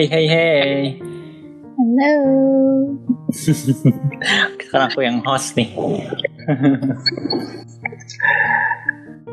[0.00, 0.96] Hai hai hai.
[1.76, 2.12] Halo.
[4.64, 5.76] Sekarang aku yang host nih.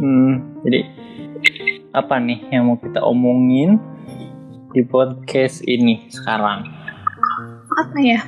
[0.04, 0.80] hmm, jadi
[1.96, 3.80] apa nih yang mau kita omongin
[4.76, 6.68] di podcast ini sekarang?
[7.72, 8.20] Apa ya?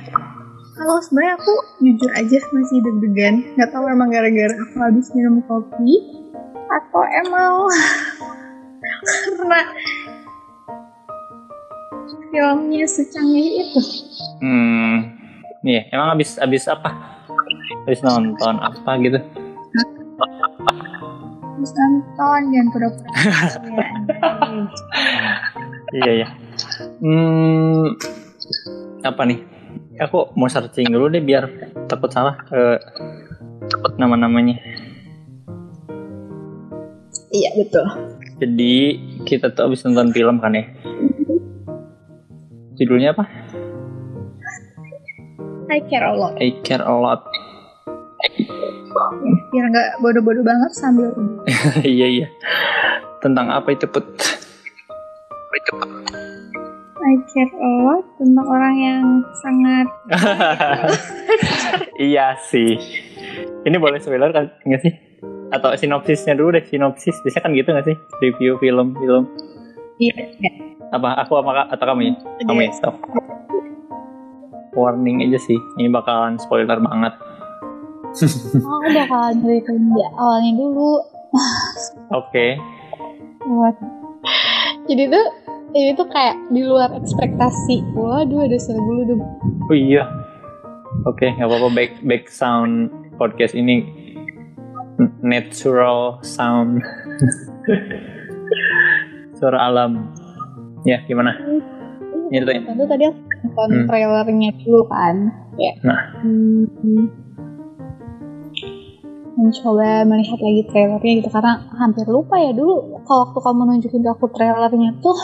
[0.80, 1.54] Kalau sebenarnya aku
[1.84, 3.52] jujur aja masih deg-degan.
[3.60, 6.24] Gak tahu emang gara-gara aku habis minum kopi
[6.72, 7.68] atau emang
[9.36, 9.60] karena
[12.30, 13.80] filmnya secanggih itu.
[14.40, 14.96] Hmm,
[15.66, 15.90] iya.
[15.90, 16.90] Emang habis habis apa?
[17.86, 19.18] Habis nonton apa gitu?
[21.60, 23.10] Terus nonton dan pura-pura.
[25.90, 26.28] Iya ya.
[27.02, 27.98] Hmm,
[29.02, 29.42] apa nih?
[29.98, 31.50] Aku mau searching dulu deh biar
[31.90, 32.78] takut salah eh,
[33.98, 34.54] nama-namanya.
[37.34, 37.86] Iya betul.
[38.38, 38.74] Jadi
[39.26, 40.62] kita tuh habis nonton film kan ya.
[42.80, 43.28] Judulnya apa?
[45.68, 46.32] I care a lot.
[46.40, 47.28] I Care a Lot.
[48.90, 49.06] Ya,
[49.52, 51.14] biar nggak bodoh-bodoh banget sambil
[51.86, 52.26] iya iya.
[53.22, 54.02] Tentang apa itu put?
[57.00, 59.04] I care a lot tentang orang yang
[59.44, 59.86] sangat
[62.10, 62.80] iya sih.
[63.62, 64.92] Ini boleh spoiler kan nggak sih?
[65.52, 67.20] Atau sinopsisnya dulu deh sinopsis.
[67.22, 67.96] Biasanya kan gitu nggak sih?
[68.24, 69.28] Review film film.
[70.00, 70.16] iya.
[70.90, 72.14] Apa aku apa atau kamu ya?
[72.46, 72.94] Kamu ya stop.
[74.74, 75.58] Warning aja sih.
[75.78, 77.14] Ini bakalan spoiler banget.
[78.66, 80.98] Oh, udah kalau dari di awalnya dulu.
[82.10, 82.58] Oke.
[83.46, 83.78] What?
[84.90, 85.26] Jadi tuh
[85.78, 87.94] ini tuh kayak di luar ekspektasi.
[87.94, 89.22] Waduh, ada suara bulu dong.
[89.70, 90.10] Oh iya.
[91.06, 93.86] Oke, nggak apa-apa back back sound podcast ini
[95.22, 96.82] natural sound.
[99.38, 100.12] Suara alam.
[100.86, 101.36] Ya, gimana?
[102.30, 102.62] Nyeritain.
[102.64, 103.86] Tentu tadi aku nonton Hmm.
[103.90, 105.16] trailernya dulu kan.
[105.58, 105.72] Ya.
[105.84, 106.00] Nah.
[106.22, 106.64] Hmm,
[109.40, 114.10] mencoba melihat lagi trailernya gitu karena hampir lupa ya dulu kalau waktu kamu nunjukin ke
[114.12, 115.16] aku trailernya tuh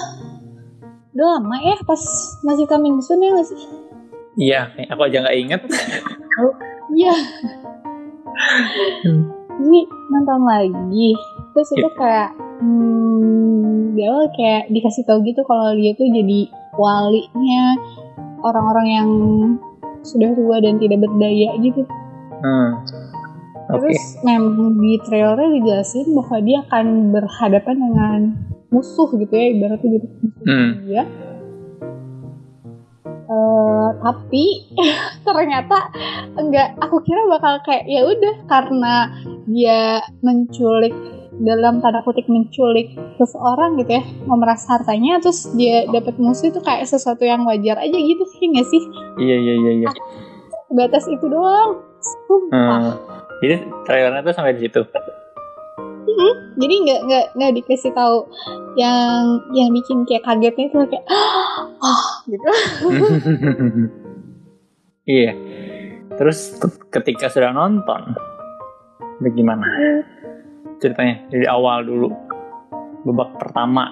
[1.13, 2.01] udah lama ya pas
[2.45, 3.61] masih coming soon ya nggak sih?
[4.37, 4.61] Iya,
[4.93, 5.61] aku aja nggak inget.
[6.93, 7.13] Iya.
[9.05, 9.23] Hmm.
[9.57, 9.81] Jadi
[10.13, 11.09] nonton lagi.
[11.57, 16.41] Terus itu kayak hmm, di awal kayak dikasih tahu gitu kalau dia tuh jadi
[16.77, 17.65] walinya
[18.45, 19.11] orang-orang yang
[20.07, 21.83] sudah tua dan tidak berdaya gitu.
[22.41, 22.71] Hmm.
[23.67, 23.91] Oke.
[23.91, 28.21] Terus memang di trailernya dijelasin bahwa dia akan berhadapan dengan
[28.71, 30.07] musuh gitu ya ibaratnya gitu
[30.47, 30.71] Hmm.
[30.87, 31.03] dia.
[33.27, 34.45] Eh, tapi
[35.27, 35.91] ternyata
[36.39, 38.95] enggak aku kira bakal kayak ya udah karena
[39.51, 40.95] dia menculik
[41.39, 46.85] dalam tanda kutip menculik seseorang gitu ya memeras hartanya terus dia dapat musuh itu kayak
[46.85, 48.83] sesuatu yang wajar aja gitu sih nggak sih
[49.17, 49.89] Iya iya iya iya.
[50.69, 52.93] batas itu doang sumpah Hmm.
[53.37, 53.55] Jadi
[53.85, 54.81] trailernya tuh sampai di situ.
[56.57, 58.25] jadi nggak nggak nggak dikasih tahu
[58.75, 61.05] yang yang bikin kayak kagetnya itu kayak
[61.85, 62.49] ah gitu
[65.07, 65.33] iya.
[66.17, 68.17] Terus ke- ketika sudah nonton,
[69.21, 69.69] bagaimana
[70.83, 72.09] ceritanya dari awal dulu
[73.07, 73.87] babak pertama?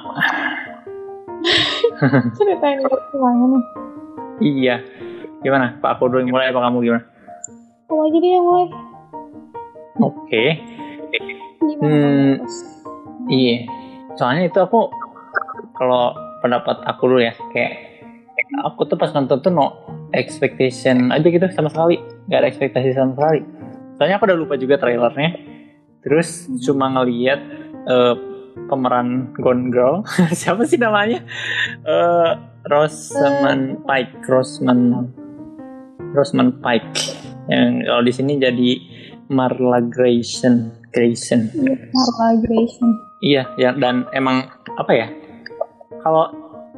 [2.36, 3.64] ceritain dulu semuanya nih
[4.42, 4.76] Iya.
[5.44, 5.78] Gimana?
[5.78, 7.04] Pak aku dulu yang mulai apa kamu gimana?
[7.84, 8.66] kamu aja deh yang mulai
[10.02, 10.44] Oke.
[11.78, 12.42] Hmm.
[13.30, 13.56] Iya.
[14.18, 14.90] Soalnya itu aku
[15.78, 18.02] kalau pendapat aku dulu ya kayak
[18.66, 19.74] aku tuh pas nonton tuh no
[20.14, 23.40] expectation aja gitu sama sekali nggak ada ekspektasi sama sekali.
[23.94, 25.30] Soalnya aku udah lupa juga trailernya.
[26.04, 27.40] Terus cuma ngeliat
[27.88, 28.14] eh,
[28.68, 30.04] pemeran Gone Girl
[30.40, 31.24] siapa sih namanya?
[31.84, 32.30] Eh
[32.64, 35.12] Rosamund Pike, Rosamund
[36.16, 36.96] Rosamund Pike
[37.52, 38.70] yang kalau di sini jadi
[39.28, 41.52] Marla Grayson, Grayson.
[41.92, 42.88] Marla Grayson
[43.24, 45.08] Iya, ya dan emang apa ya?
[46.04, 46.28] Kalau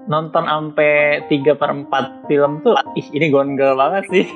[0.06, 4.26] nonton sampai 3 per 4 film tuh ih ini Gone Girl banget sih.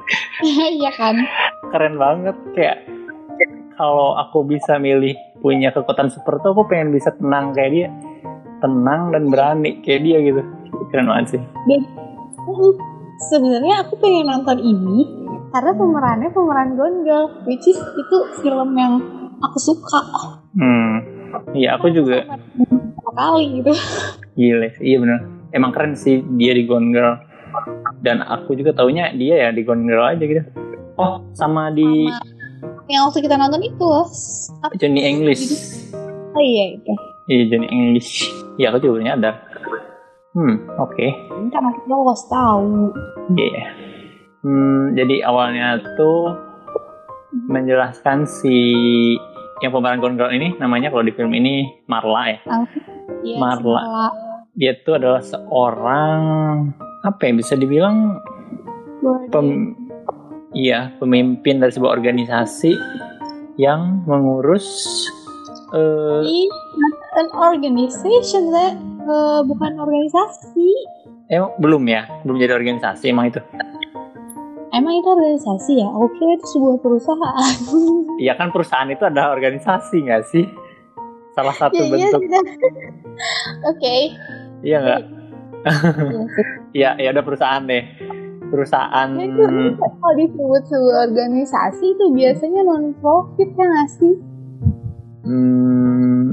[0.80, 1.20] iya kan
[1.68, 2.78] Keren banget kayak
[3.82, 7.88] kalau aku bisa milih punya kekuatan seperti itu aku pengen bisa tenang kayak dia.
[8.62, 10.42] Tenang dan berani kayak dia gitu.
[10.94, 11.42] Keren banget sih.
[11.66, 11.82] dan
[12.46, 12.74] uh,
[13.26, 15.02] sebenarnya aku pengen nonton ini
[15.50, 19.02] karena pemerannya pemeran Gone Girl which is itu film yang
[19.42, 20.00] aku suka
[20.54, 20.94] Hmm.
[21.56, 22.22] Iya, aku juga
[23.12, 23.72] kali gitu
[24.38, 24.68] gile.
[24.78, 24.94] sih.
[24.94, 25.18] Iya bener.
[25.50, 27.18] Emang keren sih dia di Gone Girl.
[27.98, 30.44] Dan aku juga taunya dia ya di Gone Girl aja gitu.
[31.00, 32.41] Oh, sama di Sama
[32.90, 34.06] yang waktu kita nonton itu loh
[34.62, 35.44] apa Johnny English.
[36.34, 36.92] oh iya itu
[37.30, 38.26] Iya Johnny English.
[38.58, 39.34] Iya aku juga baru nyadar.
[40.32, 41.06] Hmm, oke.
[41.52, 42.90] Karena kita harus tahu.
[43.36, 43.64] Iya.
[44.42, 46.34] Hmm, jadi awalnya tuh
[47.46, 48.58] menjelaskan si
[49.62, 52.38] yang pemeran Gone Girl ini namanya kalau di film ini Marla ya.
[53.22, 53.82] Iya, Marla.
[53.86, 54.08] semua
[54.52, 56.18] Dia tuh adalah seorang
[57.06, 58.18] apa ya bisa dibilang
[59.30, 59.78] pem,
[60.52, 62.72] iya pemimpin dari sebuah organisasi
[63.56, 64.64] yang mengurus
[65.70, 70.70] eh, It's not an organization, that Eh, bukan organisasi.
[71.26, 73.42] emang belum ya belum jadi organisasi emang itu
[74.70, 75.84] Emang itu organisasi ya?
[75.90, 77.54] Kira itu sebuah perusahaan.
[78.22, 80.46] Iya kan perusahaan itu ada organisasi nggak sih
[81.32, 82.42] salah satu ya, iya bentuk sudah.
[83.66, 83.94] Oke.
[84.62, 85.08] iya nggak Iya
[86.22, 86.44] sih.
[86.80, 87.84] ya ya udah perusahaan deh
[88.52, 89.42] perusahaan itu
[89.80, 94.14] kalau disebut sebuah organisasi itu biasanya non profit ya nggak sih?
[95.24, 96.24] hmm,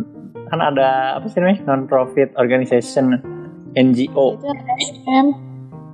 [0.52, 3.16] kan ada apa sih namanya non profit organization
[3.80, 4.36] NGO
[4.84, 5.26] SM.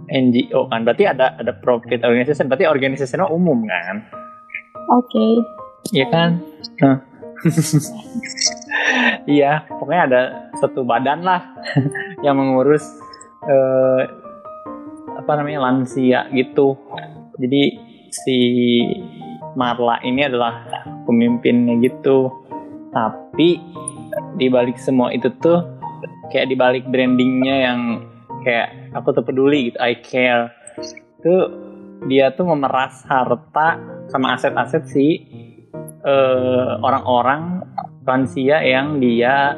[0.10, 4.02] NGO kan berarti ada ada profit organization berarti organisasinya umum kan
[4.86, 5.42] Oke.
[5.94, 6.30] Iya kan
[6.82, 6.98] Nah.
[9.30, 10.22] iya pokoknya ada
[10.58, 11.42] satu badan lah
[12.26, 12.84] yang mengurus
[13.46, 14.02] eh,
[15.26, 16.78] apa namanya lansia gitu.
[17.42, 17.82] Jadi
[18.14, 18.38] si
[19.58, 20.70] Marla ini adalah
[21.10, 22.30] pemimpinnya gitu.
[22.94, 23.58] Tapi
[24.38, 25.66] di balik semua itu tuh
[26.30, 27.80] kayak di balik brandingnya yang
[28.46, 30.54] kayak aku tuh peduli gitu I care.
[31.26, 31.50] Tuh
[32.06, 33.82] dia tuh memeras harta
[34.14, 35.26] sama aset-aset si
[36.06, 37.66] eh, orang-orang
[38.06, 39.58] lansia yang dia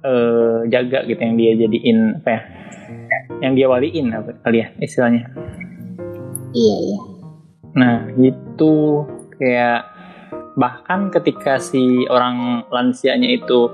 [0.00, 2.42] eh, jaga gitu yang dia jadiin apa ya
[3.44, 5.28] yang dia waliin apa kali ya istilahnya
[6.56, 7.00] Iya iya.
[7.76, 9.04] Nah, itu
[9.36, 9.84] kayak
[10.56, 13.68] bahkan ketika si orang lansianya itu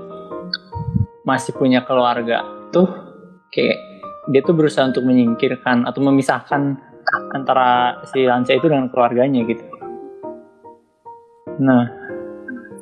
[1.23, 2.43] masih punya keluarga
[2.75, 2.91] tuh
[3.55, 3.79] kayak
[4.35, 6.75] dia tuh berusaha untuk menyingkirkan atau memisahkan
[7.31, 9.63] antara si lansia itu dengan keluarganya gitu.
[11.63, 11.87] Nah,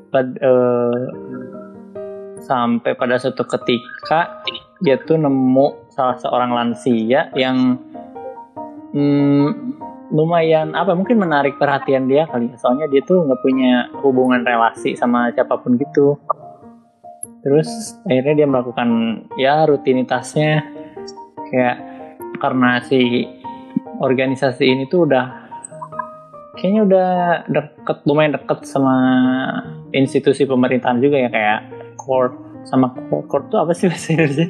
[0.10, 1.02] pad- eh,
[2.42, 4.42] sampai pada suatu ketika
[4.82, 7.78] dia tuh nemu salah seorang lansia yang
[8.90, 9.78] hmm,
[10.10, 12.58] lumayan apa mungkin menarik perhatian dia kali ya.
[12.58, 16.18] Soalnya dia tuh nggak punya hubungan relasi sama siapa pun gitu.
[17.46, 17.70] Terus
[18.10, 18.90] akhirnya dia melakukan
[19.38, 20.66] ya rutinitasnya
[21.54, 21.78] kayak
[22.42, 23.30] karena si
[24.02, 25.26] organisasi ini tuh udah
[26.58, 27.10] kayaknya udah
[27.46, 28.98] deket lumayan deket sama
[29.94, 31.60] institusi pemerintahan juga ya kayak
[32.02, 32.34] court.
[32.62, 34.46] Sama court, court tuh apa sih bahasa Indonesia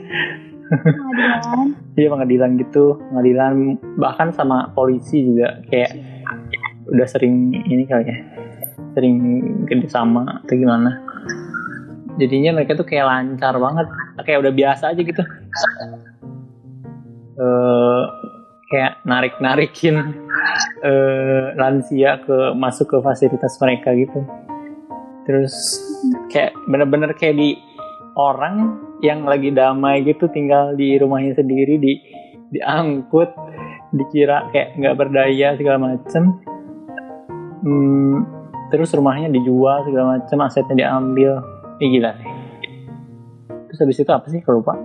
[0.71, 1.67] Pengadilan.
[1.99, 5.91] Iya pengadilan gitu, pengadilan bahkan sama polisi juga kayak
[6.87, 8.17] udah sering ini kali ya,
[8.95, 9.19] sering
[9.67, 11.03] kerjasama atau gimana.
[12.15, 13.87] Jadinya mereka tuh kayak lancar banget,
[14.23, 15.23] kayak udah biasa aja gitu.
[17.41, 18.03] eh
[18.71, 19.95] kayak narik-narikin
[20.87, 24.23] eh lansia ke masuk ke fasilitas mereka gitu.
[25.27, 25.53] Terus
[26.31, 27.59] kayak bener-bener kayak di
[28.15, 31.93] orang yang lagi damai gitu tinggal di rumahnya sendiri di
[32.53, 33.29] diangkut
[33.91, 36.37] dikira kayak nggak berdaya segala macem.
[37.61, 38.25] Hmm,
[38.73, 41.41] terus rumahnya dijual segala macem asetnya diambil.
[41.81, 42.29] Ini gila sih.
[43.69, 44.39] Terus habis itu apa sih?
[44.45, 44.73] Kalau lupa.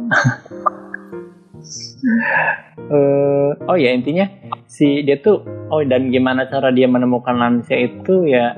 [2.87, 4.31] Eh, oh ya intinya
[4.71, 5.43] si dia tuh
[5.75, 8.55] oh dan gimana cara dia menemukan lansia itu ya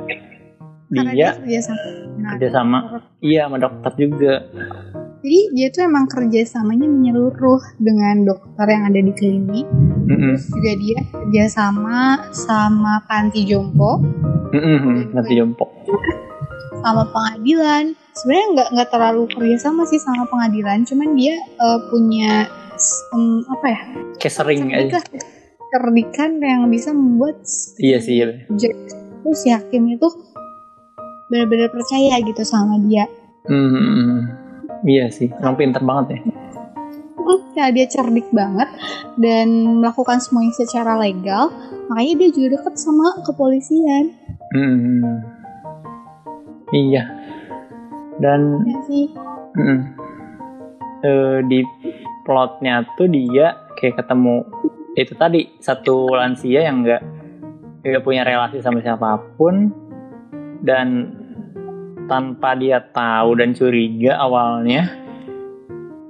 [0.92, 2.07] Karena dia sama.
[2.28, 4.34] Kerja sama iya sama dokter juga
[5.18, 9.66] Jadi dia tuh emang kerjasamanya menyeluruh dengan dokter yang ada di klinik.
[10.06, 10.38] Mm-mm.
[10.38, 11.98] Terus juga dia kerjasama
[12.30, 13.98] sama panti jompo,
[14.54, 15.66] Mm-mm, nanti jompo
[16.86, 17.98] sama pengadilan.
[18.14, 22.46] Sebenarnya nggak nggak terlalu kerjasama sih sama pengadilan, cuman dia eh, punya
[23.14, 23.80] em, apa ya?
[24.18, 25.26] kayak sering aja cerdikan,
[25.70, 27.42] cerdikan yang bisa membuat
[27.78, 28.26] iya sih iya.
[28.48, 30.08] itu si hakim itu
[31.28, 33.04] benar-benar percaya gitu sama dia.
[33.48, 34.28] Hmm,
[34.84, 36.20] iya sih, emang pinter banget ya.
[37.18, 38.68] Hmm, Karena dia cerdik banget
[39.20, 39.48] dan
[39.80, 41.52] melakukan semuanya secara legal,
[41.88, 44.12] makanya dia juga deket sama kepolisian.
[44.52, 45.20] Hmm,
[46.72, 47.04] iya.
[48.18, 49.06] Dan Ya sih.
[49.54, 49.78] mm,
[51.04, 51.60] eh, di
[52.26, 54.42] plotnya tuh dia kayak ketemu
[54.98, 57.02] itu tadi satu lansia yang nggak
[57.86, 59.70] nggak punya relasi sama siapa pun
[60.64, 61.12] dan
[62.08, 64.88] tanpa dia tahu dan curiga awalnya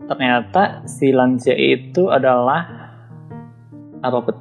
[0.08, 2.64] ternyata si lansia itu adalah
[4.00, 4.36] apa put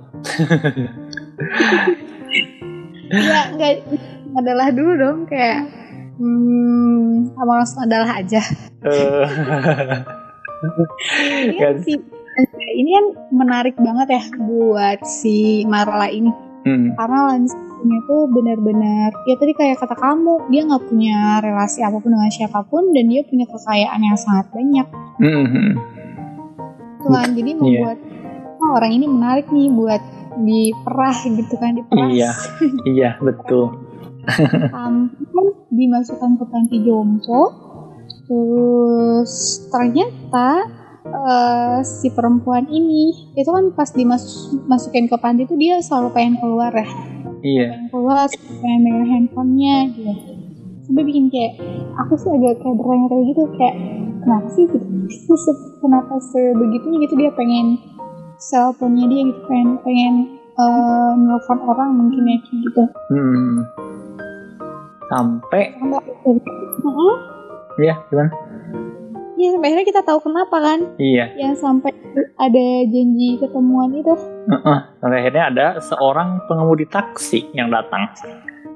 [3.08, 3.88] Ya nggak
[4.36, 5.64] adalah dulu dong kayak
[6.20, 8.44] hmm, langsung adalah aja.
[8.84, 9.26] Eh,
[11.54, 11.76] Dia Kan.
[11.86, 11.94] si
[12.78, 16.32] ini kan menarik banget ya buat si Marla ini
[16.68, 16.92] Hmm.
[17.00, 17.32] karena
[17.78, 22.32] Lansinya tuh benar-benar ya tadi kayak kata kamu dia nggak punya relasi apa pun dengan
[22.34, 25.72] siapa pun dan dia punya kekayaan yang sangat banyak Hmm, hmm.
[27.06, 27.98] Tuhan jadi membuat
[28.58, 30.02] oh, orang ini menarik nih buat
[30.38, 32.32] diperah gitu kan diperas Iya.
[32.98, 33.78] Iya, betul.
[34.74, 37.42] sampai dimasukkan ke panti jompo
[38.28, 39.32] terus
[39.70, 40.68] ternyata
[41.06, 46.74] eh, si perempuan ini itu kan pas dimasukin ke panti itu dia selalu pengen keluar
[46.76, 46.90] ya
[47.48, 47.68] Iya.
[47.72, 50.12] pengen keluar pengen megang handphonenya gitu
[50.84, 51.52] sampai bikin kayak
[51.96, 53.76] aku sih agak kayak bertanya gitu kayak
[54.24, 54.88] kenapa sih gitu
[55.80, 57.80] kenapa sebegitunya gitu dia pengen
[58.38, 60.14] cellphone-nya dia gitu pengen pengen
[60.58, 63.64] eh, nelfon orang mungkin ya gitu Hmm.
[65.08, 66.04] Sampai sampai
[66.84, 67.16] Heeh.
[67.80, 68.32] ya gimana?
[69.38, 71.26] Iya sampai akhirnya kita tahu kenapa kan Iya.
[71.38, 71.94] yang sampai
[72.36, 74.14] ada janji ketemuan itu.
[74.50, 74.80] Heeh.
[74.98, 78.10] Sampai akhirnya ada seorang pengemudi taksi yang datang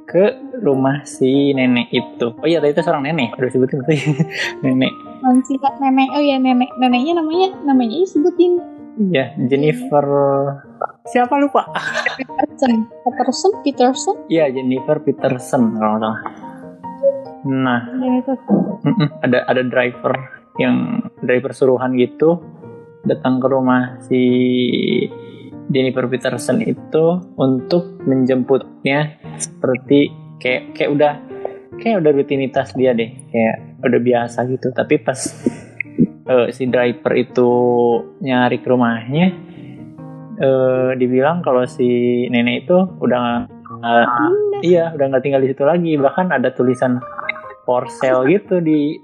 [0.05, 2.29] ke rumah si nenek itu.
[2.35, 3.33] Oh iya, tadi itu seorang nenek.
[3.33, 3.97] Udah sebutin tadi.
[4.63, 4.93] nenek.
[5.21, 8.61] Dan si kak nenek, oh ya nenek, neneknya namanya namanya ini sebutin
[9.01, 10.03] Iya, Jennifer.
[11.07, 11.63] Siapa lupa?
[12.19, 16.21] Peterson, Peterson, Peterson, Iya, Jennifer Peterson kalau nggak salah.
[17.41, 17.81] Nah,
[19.23, 20.13] ada ada driver
[20.59, 22.41] yang driver suruhan gitu
[23.07, 24.21] datang ke rumah si
[25.71, 27.05] Jennifer Peterson itu
[27.39, 31.13] untuk menjemputnya seperti kayak kayak udah
[31.79, 34.75] kayak udah rutinitas dia deh kayak udah biasa gitu.
[34.75, 35.19] Tapi pas
[36.27, 37.49] eh, si driver itu
[38.19, 39.25] nyari ke rumahnya
[40.37, 43.47] eh, dibilang kalau si nenek itu udah
[44.61, 45.95] iya udah nggak tinggal di situ lagi.
[45.95, 46.99] Bahkan ada tulisan
[47.63, 48.99] for sale gitu di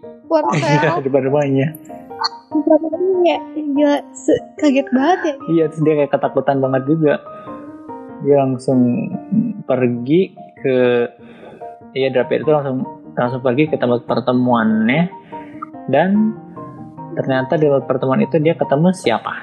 [0.59, 1.03] sale.
[1.03, 1.67] depan rumahnya
[3.27, 5.35] ya gila se- kaget banget ya.
[5.51, 7.13] Iya, terus dia kayak ketakutan banget juga.
[8.23, 8.79] Dia langsung
[9.67, 10.77] pergi ke
[11.93, 12.77] iya driver itu langsung
[13.13, 15.09] langsung pergi ke tempat pertemuannya
[15.89, 16.33] dan
[17.17, 19.33] ternyata di tempat pertemuan itu dia ketemu siapa?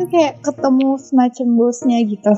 [0.00, 2.32] Itu kayak ketemu semacam bosnya gitu.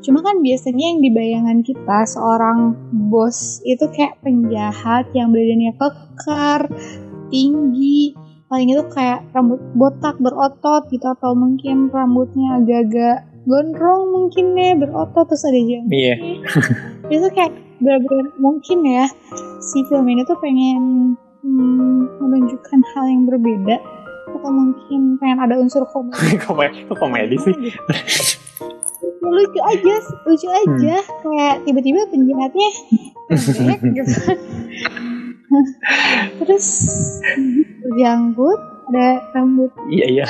[0.00, 2.72] Cuma kan biasanya yang di bayangan kita seorang
[3.12, 6.64] bos itu kayak penjahat yang badannya kekar,
[7.28, 8.16] tinggi,
[8.48, 15.28] paling itu kayak rambut botak berotot gitu atau mungkin rambutnya agak-agak gondrong mungkin ya berotot
[15.28, 16.14] terus ada jam Iya.
[17.18, 17.52] itu kayak
[17.84, 19.04] benar-benar mungkin ya
[19.60, 21.12] si film ini tuh pengen
[21.44, 23.76] hmm, menunjukkan hal yang berbeda
[24.24, 26.36] atau mungkin pengen ada unsur komedi.
[26.46, 27.54] Komedi, kok komedi sih?
[27.54, 27.74] Ya,
[29.24, 30.96] lucu aja lucu aja.
[31.00, 32.68] Kayak tiba-tiba penjahatnya
[33.96, 34.18] gitu.
[36.44, 36.66] Terus
[37.84, 38.60] berjanggut
[38.92, 39.70] ada rambut.
[39.88, 40.26] Iya iya.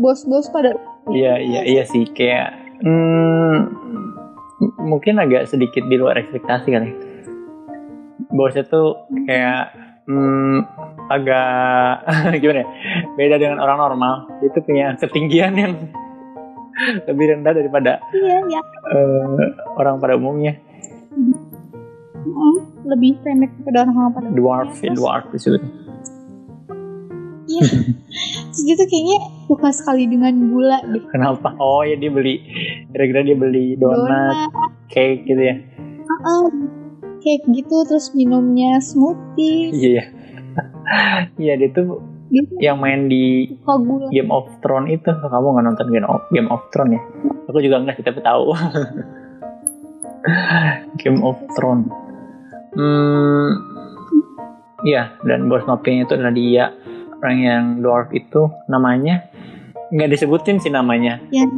[0.00, 0.74] bos-bos pada
[1.10, 2.06] Iya iya iya sih.
[2.14, 3.56] Kayak hmm,
[4.86, 6.90] mungkin agak sedikit di luar ekspektasi kali.
[8.32, 9.74] Bosnya tuh kayak
[10.06, 10.58] hmm,
[11.08, 12.06] agak
[12.42, 12.68] gimana ya?
[13.14, 14.14] Beda dengan orang normal.
[14.40, 15.72] Itu punya ketinggian yang
[17.08, 20.56] lebih rendah daripada iya ya eh, orang pada umumnya.
[21.12, 22.56] mm,
[22.88, 25.62] lebih pendek daripada orang-orang pada Dwarf, ya, Terus- dwarf disebut.
[27.42, 27.62] Iya.
[28.48, 31.02] Terus dia tuh kayaknya suka sekali dengan gula deh.
[31.10, 31.52] Kenapa?
[31.58, 32.40] Oh ya dia beli,
[32.88, 34.50] kira-kira dia beli donat, Donat,
[34.88, 35.56] cake gitu ya.
[36.22, 36.46] uh,
[37.20, 39.74] kayak gitu terus minumnya smoothie.
[39.74, 40.04] Iya iya.
[41.36, 43.46] Iya dia tuh Dia tuh yang main di.
[44.08, 47.00] Game of Thrones itu kamu nggak nonton Game of, Game of Thrones ya?
[47.48, 48.52] Aku juga nggak sih tapi tahu.
[51.02, 51.88] Game of Thrones.
[52.72, 53.52] Hmm,
[54.82, 56.64] iya dan bos mafianya itu adalah dia
[57.20, 59.28] orang yang dwarf itu namanya
[59.92, 61.20] nggak disebutin sih namanya.
[61.28, 61.52] Yang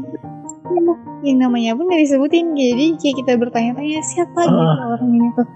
[1.24, 2.52] yang namanya pun gak disebutin.
[2.52, 4.92] Jadi kayak kita bertanya-tanya siapa gitu Ah.
[4.92, 5.46] orang ini tuh.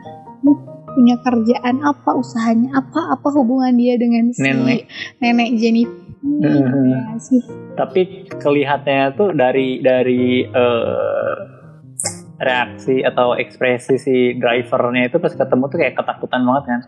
[0.92, 4.88] Punya kerjaan apa, usahanya apa, apa hubungan dia dengan si Nenek.
[5.21, 6.07] nenek Jennifer.
[6.18, 6.90] Mhm.
[6.90, 7.42] ya sih.
[7.78, 11.37] Tapi kelihatannya tuh dari dari eh,
[12.38, 16.80] reaksi atau ekspresi si drivernya itu pas ketemu tuh kayak ketakutan banget kan.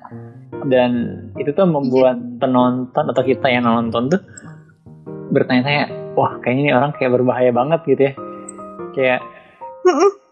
[0.66, 0.92] Dan
[1.38, 4.22] itu tuh membuat penonton atau kita yang nonton tuh
[5.30, 8.14] bertanya-tanya, wah kayaknya ini orang kayak berbahaya banget gitu ya.
[8.94, 9.20] Kayak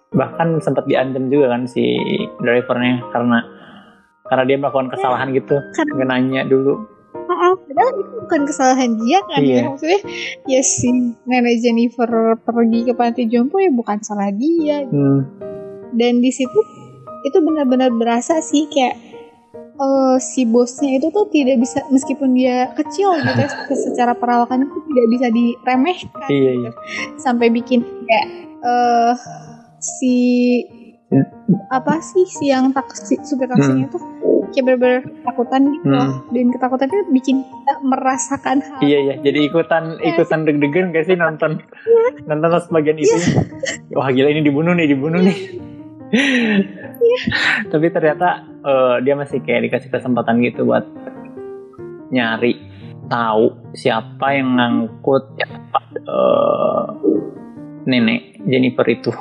[0.08, 1.98] bahkan sempat diancam juga kan si
[2.40, 3.38] drivernya karena
[4.28, 6.76] karena dia melakukan kesalahan gitu, nggak nanya dulu.
[7.08, 9.52] Heeh, padahal itu bukan kesalahan dia kan Iya.
[9.54, 10.00] ya maksudnya
[10.46, 10.88] ya si
[11.24, 12.08] nenek Jennifer
[12.38, 15.28] pergi ke panti jompo ya bukan salah dia Hmm,
[15.92, 16.60] dan di situ
[17.22, 18.96] itu benar-benar berasa sih kayak
[19.74, 23.48] eh, si bosnya itu tuh tidak bisa meskipun dia kecil gitu ya,
[23.84, 26.60] secara perawakan itu tidak bisa diremehkan Iya, gitu.
[26.60, 26.70] iya.
[27.16, 28.26] sampai bikin kayak
[28.58, 29.14] eh
[29.78, 30.16] si
[31.72, 34.00] apa sih si yang taksi supir taksinya tuh
[34.52, 36.04] kayak bener-bener ketakutan gitu loh.
[36.04, 36.32] Hmm.
[36.36, 41.16] dan ketakutan itu bikin kita merasakan hal Iya iya, jadi ikutan ikutan deg-degan gak sih
[41.16, 41.64] nonton
[42.28, 43.16] nonton pas bagian itu?
[43.96, 45.38] Wah gila ini dibunuh nih, dibunuh nih.
[47.72, 50.84] Tapi ternyata eh, dia masih kayak dikasih kesempatan gitu buat
[52.12, 52.56] nyari
[53.08, 56.84] tahu siapa yang ngangkut eh,
[57.88, 59.12] nenek Jennifer itu.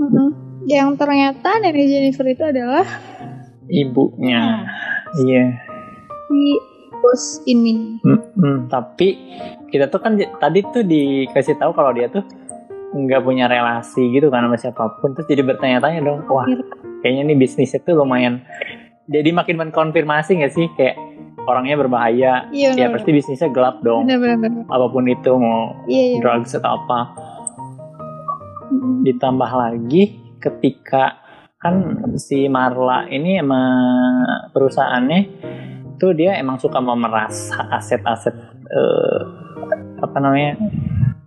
[0.00, 0.28] Mm-mm.
[0.64, 2.88] yang ternyata nenek Jennifer itu adalah
[3.70, 4.66] Ibunya.
[5.22, 5.44] Iya.
[6.26, 6.42] si
[7.00, 8.02] bos ini.
[8.02, 9.18] Mm-mm, tapi
[9.70, 12.26] kita tuh kan tadi tuh dikasih tahu kalau dia tuh
[12.90, 15.14] nggak punya relasi gitu kan sama siapa pun.
[15.14, 16.46] Terus jadi bertanya-tanya dong wah
[17.02, 18.42] kayaknya nih bisnisnya tuh lumayan.
[19.10, 20.66] Jadi makin mengkonfirmasi nggak sih?
[20.74, 20.98] Kayak
[21.46, 22.32] orangnya berbahaya.
[22.50, 23.00] Iya ya benar.
[23.00, 24.06] pasti bisnisnya gelap dong.
[24.06, 24.66] Benar benar.
[24.66, 26.18] Apa pun itu mau iya iya.
[26.22, 27.29] drugs atau apa.
[29.04, 31.20] Ditambah lagi ketika
[31.60, 35.20] kan si Marla ini emang perusahaannya
[36.00, 38.32] tuh dia emang suka memeras aset-aset
[38.64, 39.20] eh,
[40.00, 40.56] apa namanya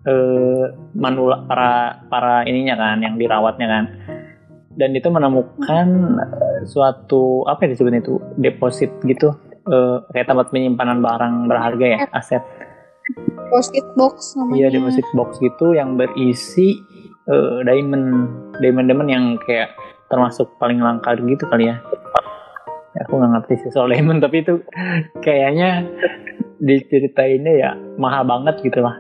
[0.10, 0.66] eh,
[0.98, 3.86] manula para para ininya kan yang dirawatnya kan.
[4.74, 9.30] Dan itu menemukan eh, suatu apa yang disebut itu deposit gitu
[9.70, 12.42] eh, kayak tempat penyimpanan barang berharga ya aset.
[13.54, 14.58] Post-it box namanya.
[14.58, 16.82] Iya deposit box gitu yang berisi
[17.30, 18.08] eh, diamond,
[18.60, 19.76] diamond diamond yang kayak
[20.12, 21.78] termasuk paling langka gitu kali ya.
[22.94, 24.62] Ya, aku nggak ngerti sih soal diamond tapi itu
[25.26, 25.90] kayaknya
[26.62, 28.96] diceritainnya ya mahal banget gitu lah.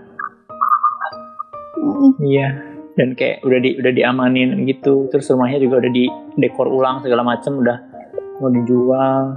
[2.19, 2.73] Iya.
[2.93, 6.05] Dan kayak udah di udah diamanin gitu, terus rumahnya juga udah di
[6.37, 7.77] dekor ulang segala macam udah
[8.37, 9.33] mau dijual.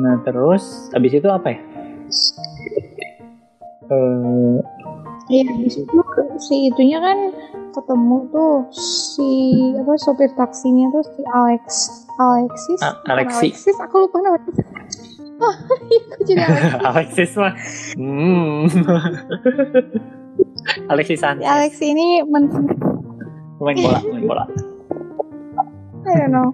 [0.00, 1.60] Nah terus habis itu apa ya?
[3.90, 4.56] Eh,
[5.30, 5.94] Iya, di situ
[6.40, 7.30] si itunya kan
[7.70, 9.30] ketemu tuh si
[9.78, 11.64] apa sopir taksinya tuh si Alex
[12.18, 13.46] Alexis A- bukan Alexi.
[13.48, 14.50] Alexis aku lupa namanya
[15.40, 15.54] oh
[15.86, 17.54] iya aku jadi Alexis Alexis mah.
[17.94, 18.66] Hmm.
[20.90, 21.46] Alexis si Sanchez.
[21.46, 22.44] Alex ini men
[23.60, 24.44] Main bola, main bola.
[26.02, 26.48] I don't know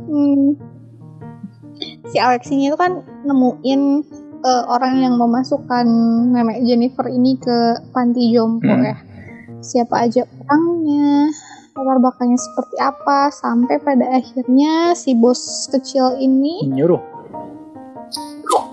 [0.00, 0.52] Hmm.
[2.06, 4.02] si Alex ini tuh kan nemuin
[4.40, 5.86] eh, orang yang memasukkan
[6.30, 7.58] nenek Jennifer ini ke
[7.90, 8.82] panti jompo Hmm.
[8.82, 8.96] ya
[9.60, 11.28] siapa aja orangnya
[11.70, 17.00] latar belakangnya seperti apa sampai pada akhirnya si bos kecil ini Nyuruh.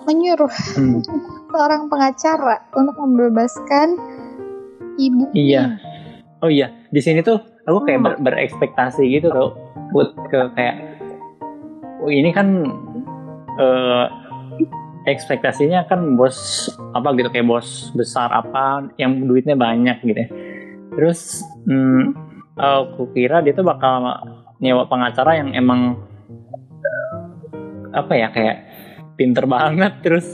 [0.03, 1.03] menyuruh Hmm.
[1.51, 3.95] seorang pengacara untuk membebaskan
[4.97, 5.77] ibu Iya.
[6.37, 9.57] Oh iya, di sini tuh aku kayak ber- berekspektasi gitu tuh,
[9.89, 11.01] buat ke kayak,
[11.97, 12.61] oh ini kan
[13.57, 14.05] eh,
[15.07, 20.19] ekspektasinya kan bos apa gitu kayak bos besar apa yang duitnya banyak gitu.
[20.19, 20.29] ya.
[20.91, 22.13] Terus hmm,
[22.59, 24.03] aku kira dia tuh bakal
[24.59, 25.95] nyewa pengacara yang emang
[26.83, 27.23] eh,
[27.95, 28.57] apa ya kayak
[29.15, 30.27] pinter banget terus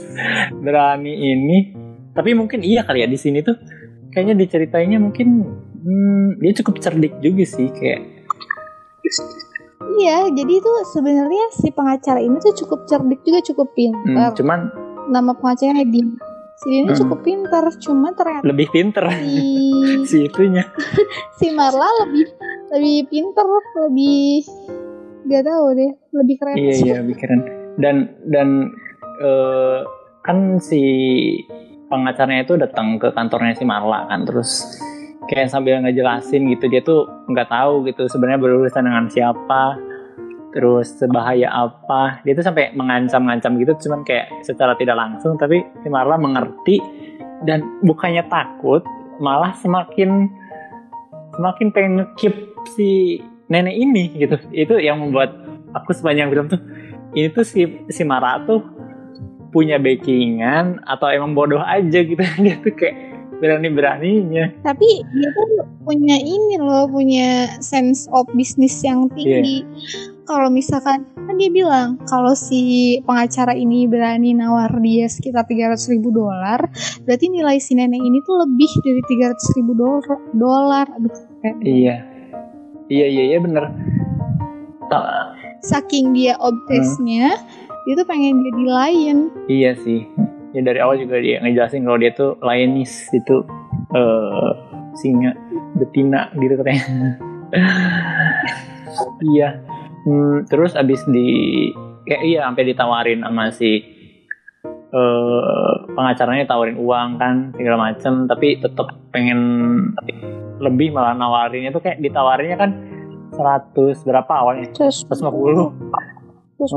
[0.58, 1.58] berani ini.
[2.14, 3.58] Tapi mungkin iya kali ya di sini tuh
[4.10, 5.42] kayaknya diceritainnya mungkin
[5.82, 8.02] hmm, dia cukup cerdik juga sih kayak
[10.00, 14.60] iya jadi itu sebenarnya si pengacara ini tuh cukup cerdik juga cukup hmm, pintar cuman
[15.12, 16.00] nama pengacaranya Edi
[16.54, 17.00] si dia ini Hmm.
[17.02, 19.04] cukup pintar cuma ternyata lebih pinter.
[19.10, 19.34] Si
[20.10, 20.64] si itunya.
[21.38, 22.30] Si Marla lebih
[22.70, 23.46] lebih pintar
[23.84, 24.46] lebih
[25.26, 26.54] gak tahu deh lebih keren.
[26.54, 27.40] Iya iya pikiran
[27.82, 27.96] dan
[28.30, 28.70] dan
[29.18, 29.78] eh,
[30.22, 30.80] kan si
[31.90, 34.78] pengacaranya itu datang ke kantornya si Marla kan terus
[35.30, 39.78] kayak sambil ngejelasin gitu dia tuh nggak tahu gitu sebenarnya berurusan dengan siapa
[40.54, 42.22] terus sebahaya apa.
[42.22, 46.78] Dia tuh sampai mengancam-ngancam gitu cuman kayak secara tidak langsung tapi si Marla mengerti
[47.42, 48.86] dan bukannya takut
[49.18, 50.30] malah semakin
[51.34, 52.34] semakin pengen nge-keep
[52.70, 53.18] si
[53.50, 54.38] nenek ini gitu.
[54.54, 55.34] Itu yang membuat
[55.74, 56.62] aku sepanjang film tuh
[57.18, 58.62] ini tuh si si Mara tuh
[59.50, 62.22] punya backingan atau emang bodoh aja gitu.
[62.42, 63.13] Dia tuh kayak
[63.44, 69.62] berani beraninya tapi dia tuh punya ini loh punya sense of business yang tinggi.
[70.24, 76.08] Kalau misalkan kan dia bilang kalau si pengacara ini berani nawar dia sekitar 300 ribu
[76.16, 76.64] dolar
[77.04, 79.72] berarti nilai si nenek ini tuh lebih dari 300 ribu
[80.32, 80.88] dolar.
[80.96, 81.12] Aduh
[81.44, 81.96] kayak iya.
[82.88, 83.64] Iya iya iya bener.
[85.60, 87.36] Saking dia obsesnya
[87.84, 89.18] dia tuh pengen jadi lion.
[89.48, 90.08] Iya sih
[90.54, 93.42] ya dari awal juga dia ngejelasin kalau dia tuh lionis itu
[93.94, 94.50] eh
[94.94, 95.34] singa
[95.76, 96.84] betina gitu katanya.
[99.24, 99.58] Iya.
[100.06, 101.26] Hmm, terus abis di
[102.06, 103.82] kayak iya sampai ditawarin sama si
[104.94, 109.40] eh, pengacaranya tawarin uang kan segala macem tapi tetap pengen
[110.62, 112.70] lebih malah nawarinnya tuh kayak ditawarinnya kan
[113.34, 114.70] 100 berapa awalnya?
[114.70, 116.14] Terus 150
[116.54, 116.70] terus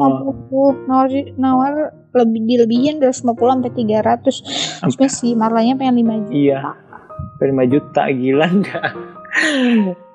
[0.89, 1.73] nawar nawar
[2.15, 6.33] lebih dilebihin dari 50 sampai 300 terus si Marlanya pengen 5 juta.
[6.35, 6.59] Iya.
[7.37, 8.85] 5 juta gila enggak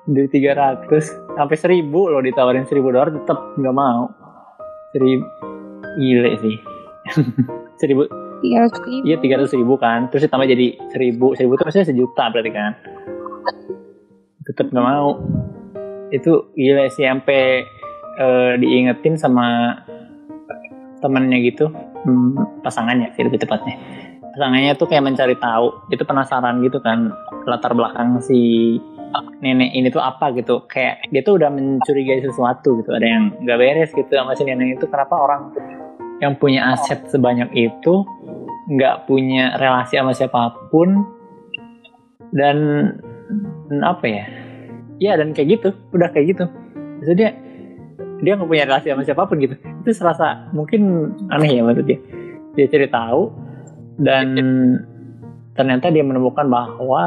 [0.03, 4.11] dari 300 sampai 1000 loh ditawarin 1000 dolar tetap nggak mau.
[4.95, 5.23] 1000
[5.99, 6.57] gile sih.
[7.83, 9.07] 1000 300 ribu.
[9.07, 10.11] iya 300 ribu kan.
[10.11, 12.71] Terus ditambah jadi 1000 1000 itu maksudnya sejuta berarti kan.
[14.43, 15.23] Tetap nggak mau.
[16.11, 17.63] Itu gila sih sampai
[18.19, 19.79] eh, diingetin sama
[21.03, 21.67] temennya gitu.
[22.07, 23.75] Hmm, pasangannya sih lebih tepatnya.
[24.33, 25.91] Pasangannya tuh kayak mencari tahu.
[25.91, 27.11] Itu penasaran gitu kan
[27.43, 28.79] latar belakang si
[29.43, 30.63] nenek ini tuh apa gitu.
[30.71, 32.89] Kayak dia tuh udah mencurigai sesuatu gitu.
[32.95, 34.85] Ada yang nggak beres gitu sama si nenek itu.
[34.87, 35.51] Kenapa orang
[36.23, 38.07] yang punya aset sebanyak itu
[38.71, 41.03] nggak punya relasi sama siapa pun?
[42.33, 42.89] Dan
[43.83, 44.25] apa ya?
[44.97, 45.69] Ya dan kayak gitu.
[45.91, 46.45] Udah kayak gitu.
[47.03, 47.42] Jadi
[48.23, 49.59] dia nggak punya relasi sama siapa pun gitu.
[49.83, 51.99] Itu serasa mungkin aneh ya maksudnya
[52.55, 52.65] dia.
[52.71, 53.21] Cari tahu
[53.99, 54.27] dan
[55.53, 57.03] ternyata dia menemukan bahwa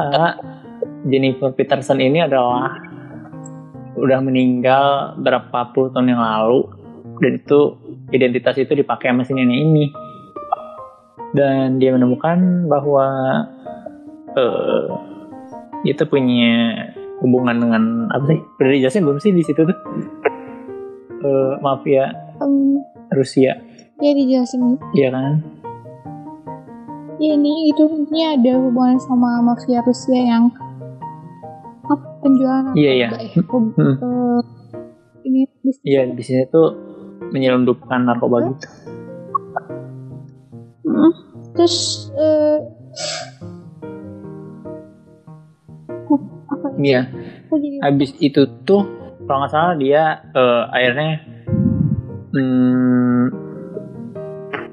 [1.09, 2.77] Jennifer Peterson ini adalah
[3.97, 6.69] udah meninggal berapa puluh tahun yang lalu
[7.17, 7.59] dan itu
[8.13, 9.85] identitas itu dipakai sama si nenek ini.
[11.33, 13.07] Dan dia menemukan bahwa
[14.37, 14.85] eh
[15.83, 16.87] itu punya
[17.25, 18.39] hubungan dengan apa sih?
[18.61, 19.77] Udah dijelasin belum sih di situ tuh
[21.27, 22.05] Eh, mafia
[22.39, 22.79] Em,
[23.11, 23.59] Rusia
[23.97, 25.41] ya dijelasin iya kan
[27.17, 30.53] ya ini itu intinya ada hubungan sama mafia Rusia yang
[31.83, 33.07] apa penjualan Iya, iya.
[33.09, 33.41] ya.
[33.43, 33.95] Hub- Hmm.
[33.97, 34.39] eh,
[35.25, 36.67] ini bisnis iya bisnisnya tuh
[37.27, 38.67] menyelundupkan narkoba gitu
[40.87, 41.11] Mm.
[41.51, 42.57] terus oh,
[46.47, 46.79] apa ya?
[46.79, 47.01] iya
[47.81, 48.87] habis itu tuh
[49.27, 51.11] kalau nggak salah dia eh, akhirnya
[52.31, 53.23] hmm,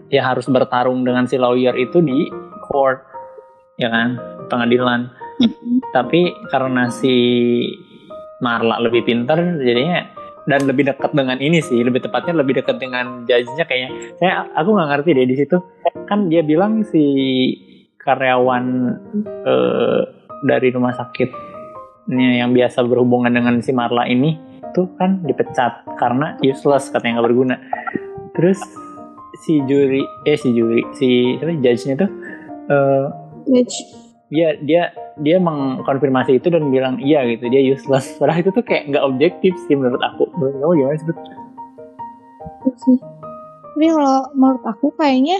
[0.09, 2.31] ya harus bertarung dengan si lawyer itu di
[2.71, 3.03] court
[3.77, 4.17] ya kan?
[4.47, 5.11] Pengadilan.
[5.90, 7.14] Tapi karena si
[8.38, 10.07] Marla lebih pintar jadinya
[10.47, 13.90] dan lebih dekat dengan ini sih lebih tepatnya lebih dekat dengan judge-nya kayaknya.
[14.23, 15.59] Saya aku nggak ngerti deh di situ.
[16.07, 17.03] Kan dia bilang si
[17.99, 18.64] karyawan
[19.27, 20.01] eh,
[20.45, 21.54] dari rumah sakitnya
[22.11, 24.37] yang biasa berhubungan dengan si Marla ini
[24.77, 27.57] tuh kan dipecat karena useless katanya nggak berguna
[28.35, 28.59] terus
[29.47, 32.11] si juri eh si juri si siapa judge-nya tuh
[32.69, 33.07] eh,
[33.45, 33.77] Judge.
[34.29, 34.83] dia dia
[35.21, 39.55] dia mengkonfirmasi itu dan bilang iya gitu dia useless padahal itu tuh kayak nggak objektif
[39.71, 40.97] sih menurut aku menurut kamu gimana
[42.75, 42.99] sih.
[43.75, 45.38] Tapi kalau menurut aku kayaknya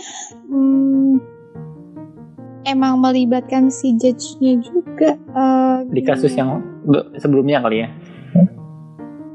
[0.51, 1.23] hmm,
[2.65, 7.89] emang melibatkan si judge-nya juga eh, di kasus yang be- sebelumnya kali ya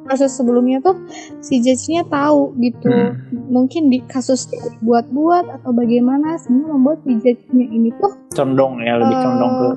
[0.05, 0.97] kasus sebelumnya tuh
[1.37, 2.89] si judge-nya tahu gitu.
[2.89, 3.13] Hmm.
[3.45, 4.49] Mungkin di kasus
[4.81, 9.21] buat-buat atau bagaimana sehingga membuat si judge-nya ini tuh condong ya lebih Eh.
[9.21, 9.67] condong ke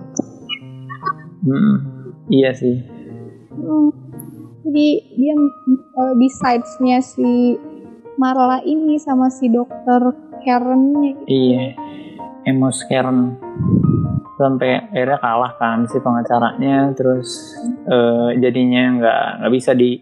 [1.42, 1.74] Hmm,
[2.30, 2.78] iya sih
[3.50, 3.90] hmm,
[4.62, 5.34] jadi dia
[5.98, 7.58] uh, besides-nya si
[8.14, 10.14] Marla ini sama si dokter
[10.46, 11.74] Karen-nya iya
[12.46, 13.41] Emos Karen
[14.36, 16.90] sampai akhirnya kalah kan si pengacaranya.
[16.96, 17.28] Terus
[17.86, 19.98] eh, jadinya nggak nggak bisa di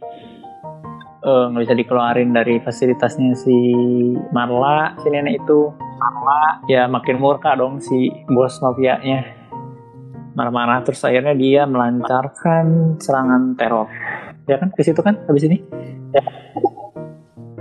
[1.20, 3.56] eh, nggak bisa dikeluarin dari fasilitasnya si
[4.32, 5.70] Marla si nenek itu.
[6.00, 9.38] Marla ya makin murka dong si bos mafianya.
[10.30, 13.90] Marah-marah terus akhirnya dia melancarkan serangan teror.
[14.46, 15.58] Ya kan di situ kan habis ini?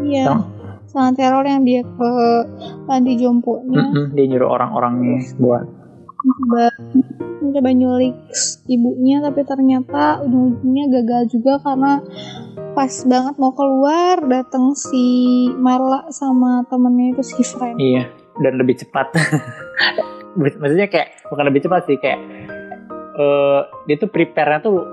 [0.06, 0.26] Iya.
[0.32, 0.58] Yang-
[0.90, 2.10] Serangan teror yang dia ke
[2.90, 5.70] panti jomponya Mm-mm, dia nyuruh orang-orangnya buat
[6.20, 6.66] mencoba
[7.40, 8.16] mencoba nyulik
[8.68, 12.04] ibunya tapi ternyata ujung-ujungnya gagal juga karena
[12.76, 15.06] pas banget mau keluar datang si
[15.58, 17.76] Marla sama temennya itu si Fred.
[17.76, 18.08] Iya,
[18.40, 19.12] dan lebih cepat.
[20.40, 22.20] Maksudnya kayak bukan lebih cepat sih, kayak
[23.20, 24.86] eh dia tuh prepare-nya tuh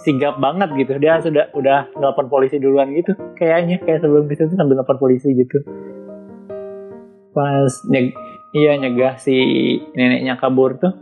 [0.00, 0.96] sigap banget gitu.
[0.96, 5.34] Dia sudah udah nelpon polisi duluan gitu, kayaknya kayak sebelum itu tuh sambil nelpon polisi
[5.34, 5.60] gitu.
[7.34, 8.14] Pas nyeg
[8.52, 9.36] iya nyegah si
[9.92, 10.92] neneknya kabur tuh,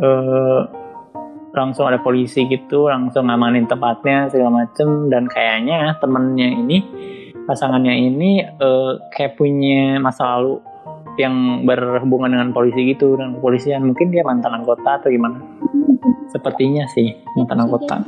[0.00, 0.62] eh
[1.52, 5.12] langsung ada polisi gitu, langsung ngamanin tempatnya segala macem.
[5.12, 6.78] Dan kayaknya temennya ini
[7.44, 10.64] pasangannya ini eh, kayak punya masa lalu
[11.20, 13.84] yang berhubungan dengan polisi gitu dengan kepolisian.
[13.84, 15.44] Mungkin dia mantan anggota atau gimana?
[16.32, 18.00] Sepertinya sih mantan anggota.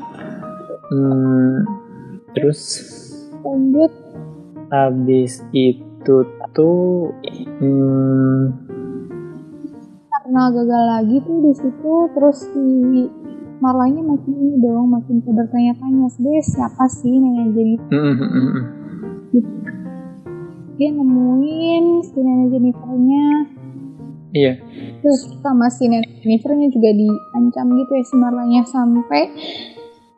[0.89, 1.69] Hmm,
[2.33, 2.61] terus?
[3.45, 3.93] Lanjut.
[4.73, 7.13] Habis itu tuh
[7.61, 8.43] hmm,
[10.09, 12.67] karena gagal lagi tuh di situ terus si
[13.63, 18.65] Marlanya makin ini dong makin bertanya-tanya sebenarnya siapa sih nenek Jennifer mm, mm, mm, mm.
[20.75, 23.27] dia nemuin si nenek Jennifernya.
[24.35, 24.53] Iya.
[25.01, 29.23] Terus sama si nenek Jennifernya juga diancam gitu ya si Marlanya sampai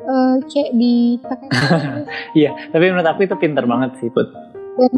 [0.06, 1.50] eh kayak ditekan
[2.38, 4.26] iya tapi menurut aku itu pinter banget sih put.
[4.78, 4.92] Dan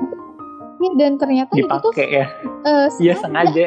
[0.78, 2.26] ya, dan ternyata itu tuh dipakai ya.
[2.64, 3.66] eh, iya sengaja,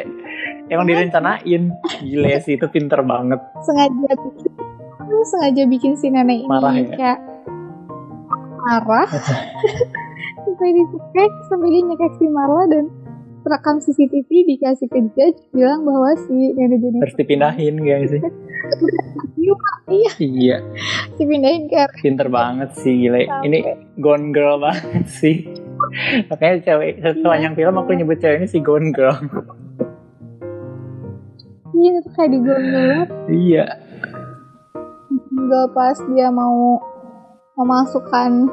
[0.72, 1.62] Emang direncanain.
[2.00, 3.40] Gila sih itu pinter banget.
[3.64, 4.52] Sengaja bikin
[5.02, 6.96] lu sengaja bikin si nenek ini Marah ya?
[6.96, 7.20] kayak
[8.64, 9.08] marah.
[10.42, 12.84] Sampai dicekek sampai dia nyekek si Marla dan
[13.42, 18.20] rekam CCTV dikasih ke judge bilang bahwa si nenek Jennifer harus dipindahin gak sih
[19.90, 20.10] iya.
[20.22, 20.56] Iya.
[21.18, 23.66] Dipindahin ke pinter banget sih gila ini
[23.98, 25.42] gone girl banget sih
[26.30, 29.16] makanya cewek sepanjang film aku nyebut cewek ini si gone girl.
[31.72, 33.00] Iya itu kayak digondol
[33.32, 33.64] iya.
[35.08, 36.78] Tinggal pas dia mau
[37.56, 38.48] memasukkan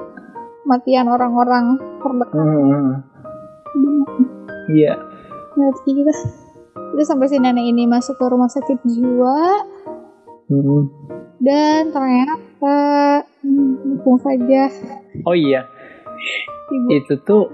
[0.63, 2.39] matian orang-orang terdekat.
[2.39, 2.89] Hmm,
[4.71, 4.95] iya.
[5.55, 6.13] Ngerti gitu.
[6.95, 9.67] Terus sampai si nenek ini masuk ke rumah sakit jiwa.
[10.49, 10.89] Hmm.
[11.39, 12.77] dan ternyata
[13.45, 14.65] hmm, mumpung saja.
[15.23, 15.61] Oh iya
[16.69, 17.49] ibu itu tuh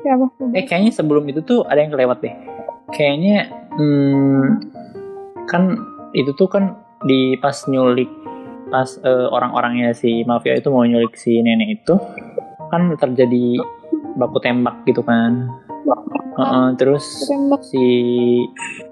[0.00, 2.34] siapa eh kayaknya sebelum itu tuh ada yang kelewat deh.
[2.92, 4.44] Kayaknya hmm,
[5.48, 5.62] kan
[6.16, 8.08] itu tuh kan di pas nyulik
[8.72, 11.94] pas eh, orang-orangnya si mafia itu mau nyulik si nenek itu
[12.72, 13.60] kan terjadi
[14.16, 15.50] baku tembak gitu kan.
[16.36, 17.62] Heeh, terus tembak.
[17.64, 17.84] si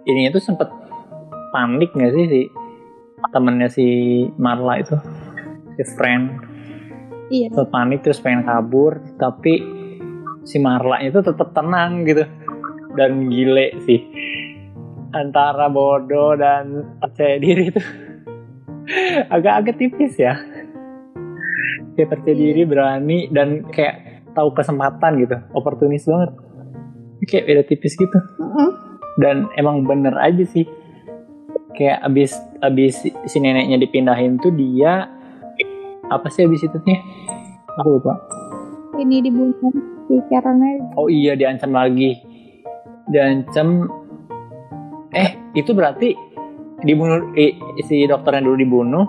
[0.06, 0.70] ini itu sempet
[1.52, 2.40] panik nggak sih si
[3.32, 3.86] temennya si
[4.36, 4.96] Marla itu
[5.76, 6.53] si friend
[7.32, 7.48] iya.
[7.52, 9.60] Panik terus pengen kabur tapi
[10.44, 12.24] si Marla itu tetap tenang gitu.
[12.94, 14.00] Dan gile sih.
[15.10, 17.82] Antara bodoh dan percaya diri itu
[19.34, 20.38] agak-agak tipis ya.
[21.94, 25.36] Kayak percaya diri berani dan kayak tahu kesempatan gitu.
[25.54, 26.30] Oportunis banget.
[27.24, 28.18] Kayak beda tipis gitu.
[29.16, 30.66] Dan emang bener aja sih.
[31.74, 32.94] Kayak abis abis
[33.26, 35.10] si neneknya dipindahin tuh dia
[36.10, 36.98] apa sih abis itu nih
[37.80, 38.14] aku lupa.
[38.94, 39.54] Ini dibunuh
[40.06, 40.60] si Karen
[40.94, 42.20] oh iya diancam lagi.
[43.10, 43.88] Diancam.
[45.14, 46.14] Eh itu berarti
[46.82, 49.04] dibunuh eh, si dokternya dulu dibunuh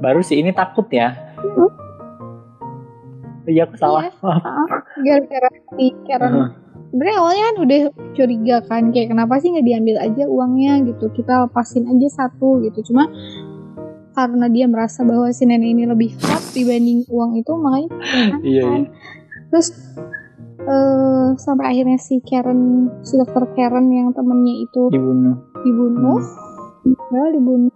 [0.00, 1.14] baru si ini takut ya?
[1.40, 1.68] Mhm.
[3.48, 4.12] iya aku salah.
[5.00, 6.48] Gara-gara si Karen Heeh.
[6.92, 7.80] sebenarnya awalnya kan udah
[8.14, 11.08] curiga kan kayak kenapa sih nggak diambil aja uangnya gitu.
[11.12, 12.92] Kita lepasin aja satu gitu.
[12.92, 13.08] Cuma
[14.12, 17.90] karena dia merasa bahwa si nenek ini lebih hot dibanding uang itu makanya
[18.46, 18.88] iya iya.
[19.50, 19.68] Terus
[20.60, 25.34] eh sampai akhirnya si Karen si dokter Karen yang temennya itu dibunuh.
[25.66, 26.20] dibunuh.
[27.10, 27.74] Ya dibunuh.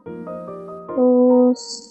[0.94, 1.90] Terus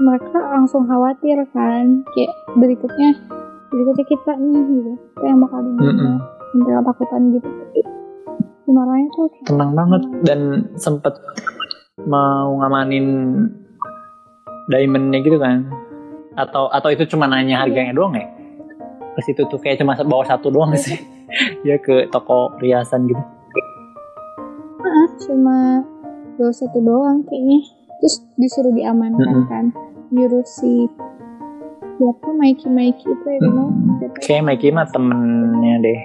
[0.00, 3.20] mereka langsung khawatir kan kayak berikutnya
[3.68, 4.92] berikutnya kita nih gitu.
[4.96, 6.16] Kita yang bakal dibunuh
[6.50, 7.48] sampai ketakutan gitu.
[8.64, 9.28] Himalaya tuh?
[9.50, 10.02] Tenang banget.
[10.24, 10.40] Dan
[10.78, 11.14] sempet
[12.08, 13.06] mau ngamanin
[14.70, 15.66] diamondnya gitu kan.
[16.32, 18.26] Atau atau itu cuma nanya harganya doang ya?
[19.12, 20.96] Ke situ tuh kayak cuma bawa satu doang sih.
[21.62, 23.22] Ya ke toko perhiasan gitu.
[24.82, 25.78] Ah, cuma
[26.34, 27.62] dua satu doang kayaknya.
[28.02, 29.46] Terus disuruh diamankan Mm-mm.
[29.46, 29.64] kan.
[30.10, 30.90] Nyuruh si
[31.94, 33.70] siapa Mikey Mikey itu ya Mm.
[34.00, 34.16] siapa?
[34.18, 36.00] kayak Mikey mah temennya deh.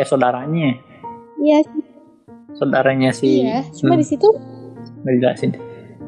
[0.00, 0.80] Eh saudaranya.
[1.36, 1.60] Iya
[2.54, 4.00] saudaranya si iya cuma Hmm.
[4.00, 4.28] di situ
[5.02, 5.50] nggak dijelasin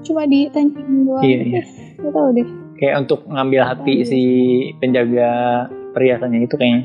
[0.04, 1.62] cuma ditancapin doang Iya, iya.
[1.98, 4.20] Gak tau deh kayak untuk ngambil hati si
[4.76, 5.30] penjaga
[5.92, 6.82] perhiasannya itu kayaknya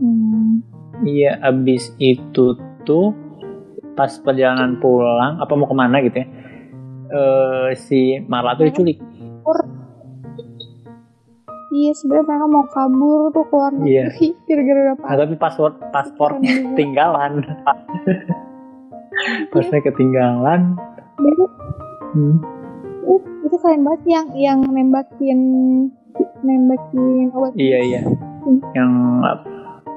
[0.00, 0.52] hmm.
[1.04, 3.12] Iya, abis itu tuh
[3.92, 6.26] pas perjalanan pulang, apa mau ke mana gitu ya?
[7.06, 8.98] eh si Marla tuh diculik.
[11.70, 14.08] iya sebenarnya mereka mau kabur tuh keluar Iya.
[14.08, 17.32] negeri gara-gara dapat Nah, tapi paspor paspornya ketinggalan.
[19.50, 20.60] Paspornya ketinggalan.
[22.14, 22.36] Hmm.
[23.04, 25.38] Uh, itu keren banget yang yang nembakin
[26.42, 28.00] nembakin obat Iya iya.
[28.74, 28.90] Yang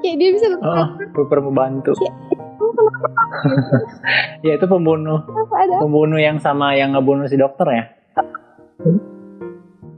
[0.02, 1.92] kayak dia bisa oh, super membantu.
[4.46, 7.84] Ya itu pembunuh, ada pembunuh yang sama yang ngebunuh si dokter ya.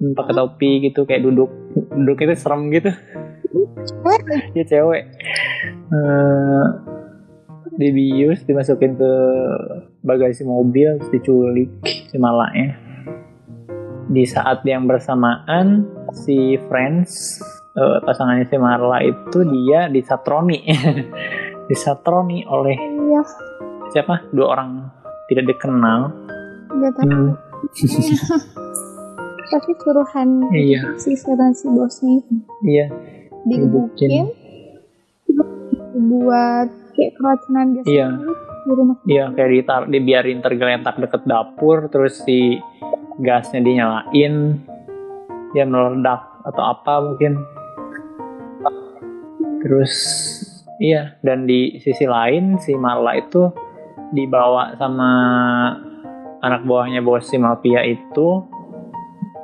[0.00, 1.52] Hmm, pakai topi gitu kayak duduk
[1.92, 2.88] duduk itu serem gitu.
[3.84, 4.20] cewek
[4.56, 5.04] Dia cewek.
[5.92, 6.66] Eh
[7.76, 9.12] dibius dimasukin ke
[10.00, 12.76] bagasi mobil terus diculik si malaknya.
[14.10, 17.38] di saat yang bersamaan si Friends
[17.78, 20.66] eh, pasangannya si Marla itu dia disatroni.
[21.70, 23.22] Disatroni oleh Iya,
[23.94, 24.26] siapa?
[24.34, 24.90] Dua orang
[25.30, 26.10] tidak dikenal.
[26.74, 27.06] Nggak tahu.
[27.06, 27.30] Hmm,
[29.50, 30.82] Tapi suruhan iya.
[30.98, 32.34] si dan si bosnya itu.
[32.66, 32.86] Iya.
[33.46, 34.34] Digebukin.
[36.10, 38.08] Buat kayak keracunan gas Iya.
[38.64, 38.96] Di rumah.
[39.08, 42.60] iya kayak ditar dibiarin tergeletak deket dapur terus si
[43.20, 44.60] gasnya dinyalain
[45.52, 47.36] dia meledak atau apa mungkin
[49.60, 49.94] terus
[50.80, 53.52] iya dan di sisi lain si Marla itu
[54.10, 55.10] dibawa sama
[56.40, 58.28] anak buahnya bos si mafia itu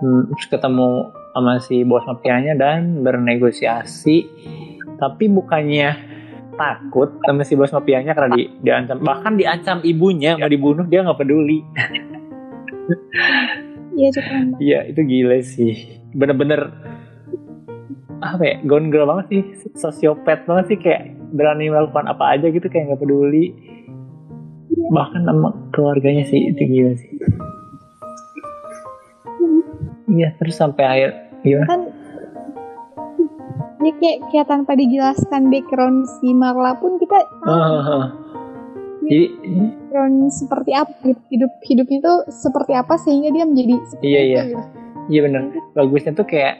[0.01, 4.25] hmm, terus ketemu sama si bos mafianya dan bernegosiasi
[4.97, 6.06] tapi bukannya
[6.57, 8.99] takut sama si bos mafianya karena di, diancam.
[9.01, 11.61] Bahkan diancam ibunya mau dibunuh dia nggak peduli.
[13.97, 14.11] Iya.
[14.61, 16.05] Iya itu gila sih.
[16.13, 16.69] Bener-bener
[18.21, 19.43] Apa ya Gone girl banget sih.
[19.77, 23.57] Sosiopat banget sih Kayak berani melakukan apa aja gitu Kayak nggak peduli.
[24.93, 27.11] Bahkan sama keluarganya sih Itu gila sih.
[30.13, 31.69] Iya terus sampai akhir Gimana?
[31.69, 31.81] kan
[33.77, 38.07] dia kayak kayak tanpa dijelaskan background si Marla pun kita tahu Ah, ah.
[39.01, 40.93] Jadi background seperti apa
[41.29, 44.43] hidup hidupnya tuh seperti apa sehingga dia menjadi seperti Iya, itu iya.
[44.45, 44.63] gitu.
[45.07, 46.59] Iya bener Bagusnya tuh kayak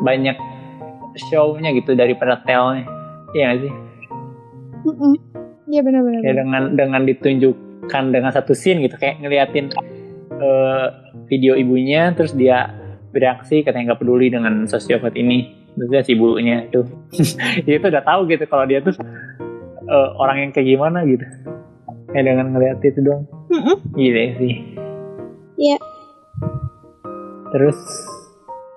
[0.00, 0.36] Banyak
[1.20, 2.88] Show-nya gitu Daripada tell-nya
[3.30, 3.72] Iya gak sih
[4.80, 5.12] Mm-mm.
[5.68, 6.20] Iya benar-benar.
[6.24, 9.68] kayak dengan dengan ditunjukkan dengan satu scene gitu kayak ngeliatin
[10.32, 10.86] eh,
[11.28, 12.72] video ibunya terus dia
[13.10, 16.86] bereaksi katanya nggak peduli dengan sosiopat ini terus dia si ibunya tuh
[17.66, 18.94] dia tuh udah tahu gitu kalau dia tuh
[19.90, 21.26] eh, orang yang kayak gimana gitu.
[22.10, 23.24] Kayak dengan ngeliat itu doang.
[23.50, 23.76] Mm-mm.
[23.98, 24.54] gitu sih.
[25.60, 25.76] Iya.
[27.50, 27.76] terus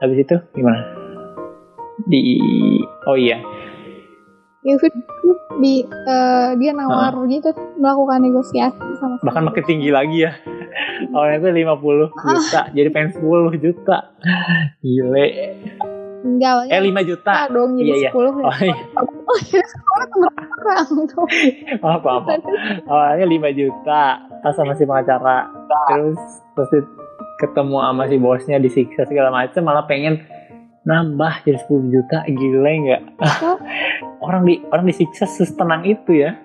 [0.02, 0.82] habis itu gimana?
[2.10, 2.42] Di
[3.06, 3.38] oh iya.
[4.66, 4.76] Ya
[5.62, 10.34] di eh, dia nawar gitu melakukan negosiasi sama bahkan makin tinggi lagi ya.
[11.14, 13.98] Awalnya tuh 50 juta jadi pengen 10 juta.
[14.82, 15.28] Gile
[16.24, 17.32] Enggak, awalnya eh 5 juta.
[17.36, 18.12] Ah, dong jadi Iya, iya.
[18.16, 18.76] 10 oh iya.
[18.96, 21.26] Oh, jadi 10 tuh
[21.84, 22.24] maaf maaf
[22.88, 24.04] awalnya 5 juta
[24.40, 25.52] pas sama si pengacara.
[25.92, 26.20] Terus
[26.56, 26.88] terus
[27.44, 30.24] ketemu sama si bosnya disiksa segala macem malah pengen
[30.88, 32.24] nambah jadi 10 juta.
[32.24, 33.02] Gila nggak
[34.26, 36.40] orang di orang disiksa setenang itu ya.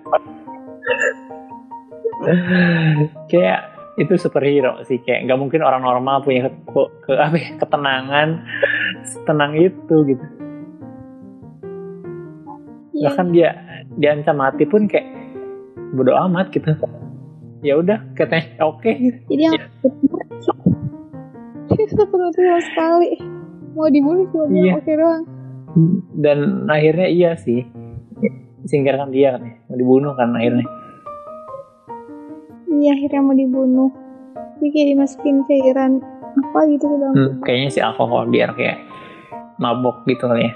[3.31, 8.29] Kayak itu superhero sih kayak nggak mungkin orang normal punya ke, ke, apa ya, ketenangan
[9.03, 10.25] setenang itu gitu
[12.89, 13.15] Iya.
[13.15, 13.49] bahkan dia
[13.95, 15.07] diancam mati pun kayak
[15.95, 16.75] bodo amat gitu
[17.61, 19.55] ya udah katanya oke Jadi yang
[21.95, 23.15] takut sama sekali.
[23.71, 24.73] Mau dibunuh cuma Iya.
[24.75, 25.23] oke doang.
[26.17, 27.61] dan akhirnya iya sih
[28.65, 30.65] singkirkan dia kan mau dibunuh kan akhirnya
[32.69, 33.89] Iya akhirnya mau dibunuh.
[34.33, 35.91] Tapi kayak dimasukin cairan
[36.37, 37.15] apa gitu ke dalam.
[37.15, 38.77] Hmm, kayaknya si alkohol biar kayak
[39.57, 40.53] mabok gitu kali ya.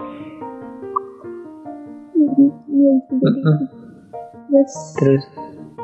[2.69, 2.93] Iya.
[4.53, 5.23] Terus terus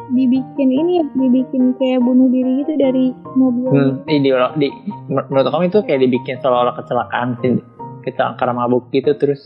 [0.10, 3.70] dibikin ini ya, dibikin kayak bunuh diri gitu dari mobil.
[3.70, 4.68] hmm, di, di, di
[5.06, 7.62] menurut kamu itu kayak dibikin seolah-olah kecelakaan sih
[8.02, 9.38] kita karena mabuk gitu terus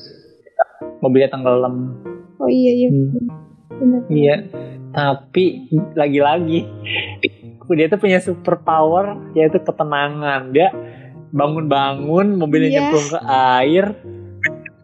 [1.04, 2.00] mobilnya tenggelam
[2.44, 2.90] Oh iya iya.
[2.92, 3.28] Hmm.
[3.80, 4.02] Bener.
[4.12, 4.36] Iya,
[4.94, 6.70] tapi lagi-lagi
[7.74, 10.54] dia tuh punya super power yaitu ketenangan.
[10.54, 10.70] Dia
[11.34, 12.78] bangun-bangun mobilnya Iya.
[12.78, 13.20] nyemplung ke
[13.58, 13.86] air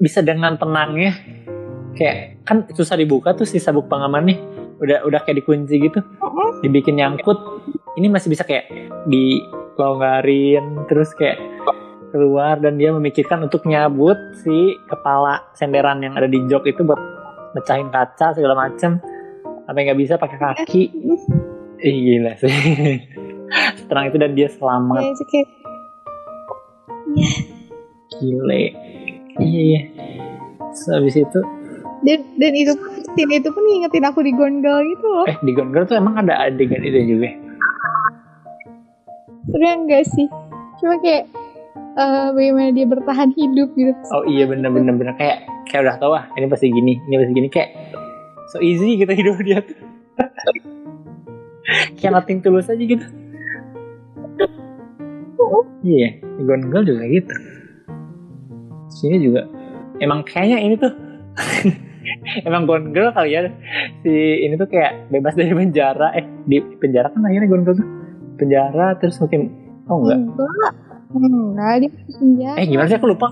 [0.01, 1.13] bisa dengan tenangnya.
[1.93, 4.39] Kayak kan susah dibuka tuh si sabuk pengaman nih.
[4.81, 5.99] Udah udah kayak dikunci gitu.
[6.65, 7.37] Dibikin nyangkut.
[7.99, 8.71] Ini masih bisa kayak
[9.05, 11.37] dilonggarin terus kayak
[12.09, 12.57] keluar.
[12.57, 16.97] Dan dia memikirkan untuk nyabut si kepala senderan yang ada di jok itu buat
[17.53, 18.97] mecahin kaca segala macem
[19.69, 20.83] sampai nggak bisa pakai kaki.
[21.85, 22.49] Ih, gila sih.
[23.77, 25.47] Setenang itu dan dia Ya selamat itu kayak
[28.17, 28.63] gile.
[29.37, 29.81] Iya iya.
[30.73, 31.39] Terus habis itu?
[32.01, 32.73] Dan dan itu
[33.13, 35.25] scene itu pun ngingetin aku di gondol gitu loh.
[35.29, 37.29] eh di Gone Girl tuh emang ada adegan itu juga
[39.45, 40.27] Sebenarnya enggak sih.
[40.81, 41.29] Cuma kayak
[41.93, 44.01] eh, bagaimana dia bertahan hidup gitu.
[44.17, 45.13] oh iya bener bener bener.
[45.13, 47.47] Kayak kayak udah tau ah ini pasti gini ini pasti gini.
[47.53, 47.69] Kayak
[48.49, 49.77] so easy gitu hidup dia tuh
[51.97, 53.05] kayak nothing tulus aja gitu.
[55.79, 57.31] Iya di Gone Girl juga gitu.
[58.91, 59.47] Sini juga.
[60.03, 60.91] Emang kayaknya ini tuh
[62.47, 63.47] emang Gone Girl kali ya.
[64.03, 64.11] Si
[64.43, 66.11] ini tuh kayak bebas dari penjara.
[66.17, 67.89] Eh di penjara kan akhirnya Gone Girl tuh.
[68.35, 69.51] Penjara terus mungkin
[69.87, 70.73] oh enggak Enggak.
[71.15, 72.57] enggak dia penjara.
[72.59, 72.97] Eh gimana sih?
[72.99, 73.27] Aku lupa.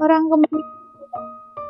[0.00, 0.79] Orang kembali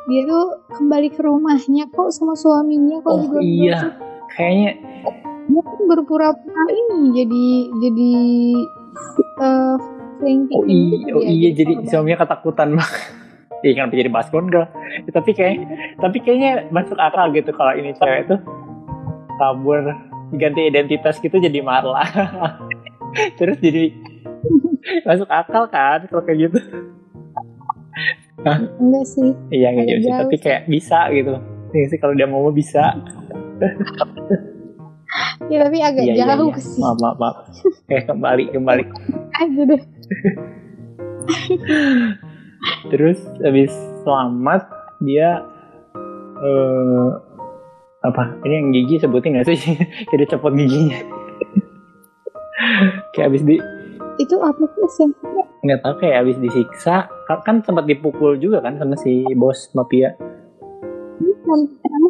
[0.09, 3.93] dia tuh kembali ke rumahnya kok sama suaminya kok oh iya.
[4.33, 4.71] Kayaknya
[5.51, 7.45] dia kan berpura-pura ini jadi
[7.83, 8.11] jadi
[9.41, 9.75] uh,
[10.55, 11.11] oh iya.
[11.13, 13.01] oh iya jadi suaminya ketakutan banget
[13.61, 14.65] Iya kan jadi girl
[15.05, 15.69] ya, tapi kayak
[16.01, 18.41] tapi kayaknya masuk akal gitu kalau ini cewek tuh
[19.37, 19.85] kabur
[20.33, 22.01] ganti identitas gitu jadi Marla.
[23.37, 23.93] Terus jadi
[25.07, 26.59] masuk akal kan kalau kayak gitu
[28.41, 28.57] Hah?
[28.81, 29.29] enggak sih.
[29.53, 31.33] Iya enggak gitu sih tapi kayak bisa gitu.
[31.71, 32.95] Iya sih kalau dia mau bisa.
[35.51, 36.63] Ya tapi agak iya, jauh iya, iya.
[36.63, 36.79] sih.
[36.79, 37.35] Maaf maaf, maaf.
[37.91, 38.83] eh kembali kembali.
[39.35, 39.81] Aja deh.
[42.95, 43.73] Terus habis
[44.07, 44.63] selamat
[45.03, 45.43] dia
[46.39, 47.09] uh,
[48.07, 48.39] apa?
[48.47, 49.59] Ini yang gigi sebutin gak sih?
[50.15, 51.03] Jadi cepot giginya.
[53.11, 53.59] Kayak habis di
[54.19, 54.63] itu apa
[54.97, 55.07] sih
[55.61, 57.07] nggak tahu kayak habis disiksa
[57.45, 60.17] kan sempat dipukul juga kan sama si bos mafia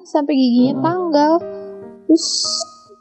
[0.05, 0.83] sampai giginya hmm.
[0.83, 1.33] tanggal
[2.09, 2.27] terus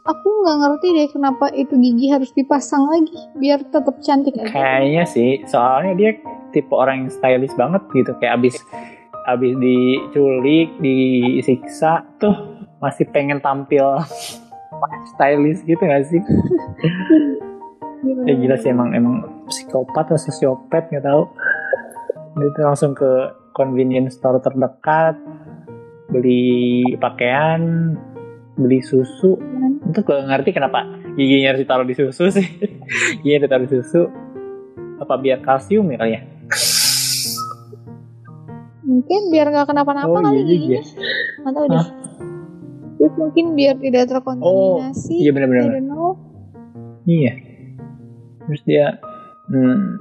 [0.04, 4.48] aku nggak ngerti deh kenapa itu gigi harus dipasang lagi biar tetap cantik aja.
[4.48, 6.10] Kayaknya sih, soalnya dia
[6.50, 8.56] tipe orang yang stylish banget gitu kayak abis
[9.28, 12.34] abis diculik, disiksa tuh
[12.80, 14.00] masih pengen tampil
[15.14, 16.22] stylish gitu gak sih?
[18.00, 21.22] ya gila sih emang emang psikopat atau sosiopat nggak tahu.
[22.40, 25.18] Itu langsung ke convenience store terdekat
[26.08, 27.94] beli pakaian
[28.56, 29.36] beli susu.
[29.90, 32.46] Itu gue ngerti kenapa giginya harus ditaruh di susu sih.
[33.20, 34.02] Giginya ditaruh di susu.
[35.00, 36.20] Apa biar kalsium ya kali ya?
[38.84, 40.82] Mungkin biar nggak kenapa-napa oh, kali iya, giginya.
[41.44, 41.86] Nggak tahu deh.
[43.00, 45.14] Terus mungkin biar tidak terkontaminasi.
[45.16, 45.72] oh, iya benar-benar.
[47.08, 47.49] Iya
[48.46, 48.96] terus dia
[49.48, 50.00] hmm,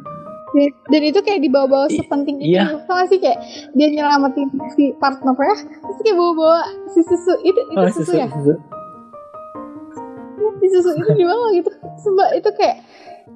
[0.89, 2.81] dan itu kayak dibawa-bawa sepenting itu iya.
[2.89, 3.21] tau sih?
[3.21, 3.45] Kayak
[3.77, 6.59] dia nyelamatin si partnernya terus kayak bawa-bawa
[6.89, 8.27] si susu itu itu oh, susu, susu ya?
[8.33, 8.53] susu.
[10.59, 11.69] si susu itu dibawa gitu.
[12.01, 12.77] Sebab itu kayak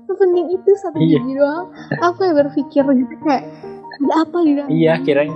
[0.10, 1.22] sepenting itu satu iya.
[1.22, 1.70] gigi doang.
[2.02, 3.44] Aku kayak berpikir gitu kayak
[3.94, 5.30] ada apa di dalam iya kirain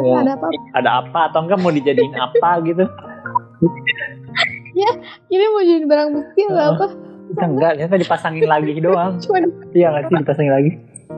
[0.00, 0.46] ya, ada apa?
[0.72, 1.18] ada apa?
[1.28, 2.84] Atau enggak mau dijadiin apa gitu?
[4.76, 4.90] Ya
[5.32, 6.72] ini mau jadi barang bukti atau oh.
[6.76, 6.86] apa
[7.34, 7.70] enggak?
[7.76, 9.18] Ternyata dipasangin lagi doang.
[9.18, 9.38] Cuma
[9.74, 10.70] iya nggak sih dipasangin lagi?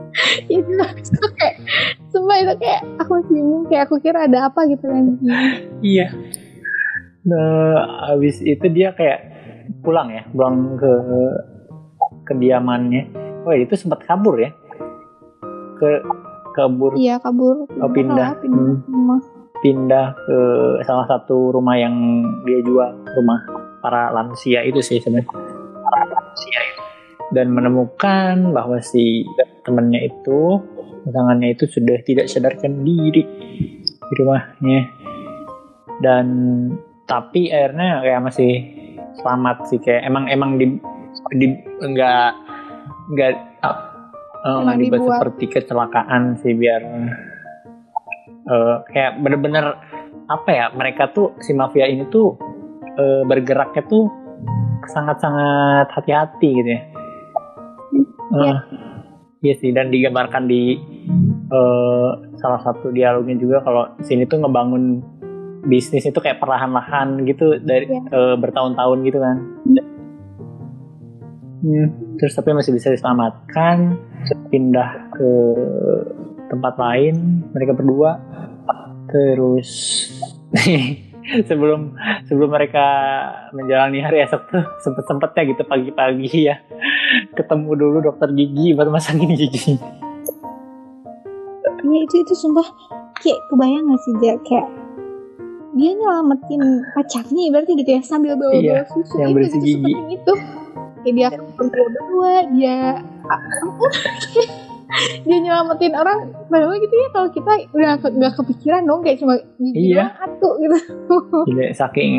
[0.49, 1.55] Itu kayak
[2.09, 5.05] semua itu kayak aku bingung kayak aku kira ada apa gitu kan.
[5.85, 6.09] Iya.
[7.29, 9.29] Nah habis itu dia kayak
[9.85, 10.93] pulang ya pulang ke
[12.25, 13.13] kediamannya.
[13.45, 14.49] Oh itu sempat kabur ya?
[15.77, 16.01] Ke
[16.57, 16.97] kabur.
[16.97, 17.69] Iya kabur.
[17.79, 18.41] Oh, pindah.
[18.41, 19.21] Pindah, hmm.
[19.61, 20.37] pindah ke
[20.89, 23.39] salah satu rumah yang dia jual rumah
[23.79, 25.48] para lansia itu sih sebenarnya
[25.89, 26.83] para lansia itu
[27.29, 29.25] dan menemukan bahwa si
[29.61, 30.61] temannya itu
[31.05, 33.23] pasangannya itu sudah tidak sadarkan diri
[33.85, 34.81] di rumahnya.
[36.01, 36.27] Dan
[37.05, 38.53] tapi akhirnya kayak masih
[39.19, 40.65] selamat sih kayak emang emang di,
[41.35, 41.47] di
[41.83, 42.33] enggak
[43.11, 43.33] enggak
[43.65, 46.81] uh, enggak dibuat seperti kecelakaan sih biar
[48.47, 49.75] uh, kayak bener-bener
[50.29, 52.37] apa ya mereka tuh si mafia ini tuh
[52.95, 54.07] uh, bergeraknya tuh
[54.89, 56.81] sangat-sangat hati-hati gitu ya
[58.29, 58.53] Iya.
[58.53, 58.57] Uh,
[59.41, 60.77] iya sih dan digambarkan di
[61.49, 65.01] uh, salah satu dialognya juga kalau sini tuh ngebangun
[65.65, 68.01] bisnis itu kayak perlahan-lahan gitu dari yeah.
[68.05, 68.15] Iya.
[68.15, 69.37] uh, bertahun-tahun gitu kan.
[71.59, 73.99] Hmm, terus tapi masih bisa diselamatkan,
[74.47, 75.31] pindah ke
[76.47, 78.15] tempat lain mereka berdua.
[79.11, 79.67] Terus
[81.49, 81.95] sebelum
[82.25, 82.85] sebelum mereka
[83.53, 86.55] menjalani hari esok tuh sempet sempetnya gitu pagi-pagi ya.
[87.35, 89.77] Ketemu dulu dokter gigi buat masangin gigi.
[91.79, 92.67] Ya itu itu sumpah
[93.23, 94.67] kayak kebayang gak sih dia kayak
[95.77, 96.61] dia nyelamatin
[96.97, 99.93] pacarnya berarti gitu ya sambil bawa bawa iya, susu yang itu, itu gigi.
[100.17, 100.33] itu.
[100.99, 102.77] Kayak dia berdua dia
[105.21, 109.93] dia nyelamatin orang padahal gitu ya kalau kita udah nggak kepikiran dong kayak cuma gigi
[109.93, 110.17] iya.
[110.17, 110.77] satu gitu.
[111.53, 112.13] Gila, saking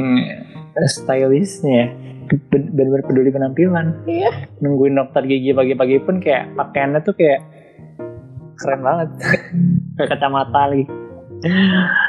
[0.87, 1.91] stylishnya
[2.31, 4.07] benar-benar peduli penampilan.
[4.07, 4.31] Iya.
[4.63, 7.43] nungguin dokter gigi pagi-pagi pun kayak pakaiannya tuh kayak
[8.61, 9.09] keren banget.
[9.97, 10.85] Kayak kacamata lagi.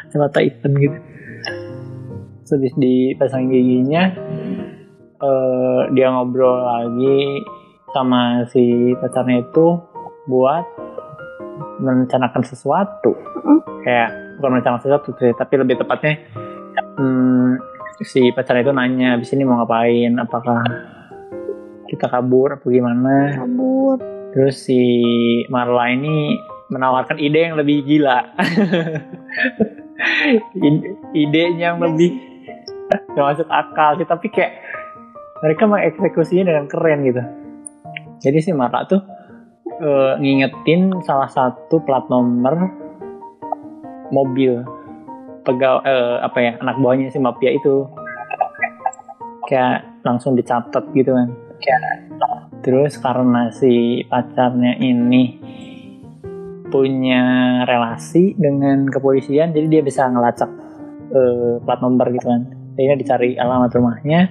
[0.08, 0.98] Kacamata hitam gitu.
[2.52, 4.12] Habis dipasang giginya
[5.22, 7.46] uh, dia ngobrol lagi
[7.96, 9.91] sama si pacarnya itu
[10.32, 10.64] buat
[11.84, 13.12] merencanakan sesuatu.
[13.42, 13.62] Mm.
[13.84, 16.22] kayak bukan merencanakan sesuatu sih tapi lebih tepatnya
[16.98, 17.58] hmm,
[18.02, 20.14] si pacar itu nanya abis ini mau ngapain?
[20.18, 20.62] Apakah
[21.90, 23.38] kita kabur apa gimana?
[23.38, 23.98] Kabur.
[24.32, 24.82] Terus si
[25.52, 26.40] Marla ini
[26.72, 28.20] menawarkan ide yang lebih gila.
[30.58, 32.18] Ide- idenya yang lebih
[33.14, 34.58] gak masuk akal sih tapi kayak
[35.46, 37.22] mereka mengeksekusinya dengan keren gitu.
[38.18, 38.98] Jadi si Marla tuh
[39.80, 42.72] eh, ngingetin salah satu plat nomor
[44.12, 44.66] mobil.
[45.42, 47.88] Pegawai eh, apa ya anak buahnya si mafia itu.
[49.48, 51.30] Kayak langsung dicatat gitu kan.
[52.62, 55.42] Terus karena si pacarnya ini
[56.72, 57.24] punya
[57.68, 60.48] relasi dengan kepolisian jadi dia bisa ngelacak
[61.12, 62.42] eh, plat nomor gitu kan.
[62.78, 64.22] Akhirnya dicari alamat rumahnya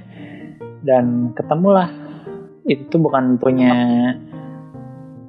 [0.87, 1.91] dan ketemulah.
[2.65, 3.73] Itu bukan punya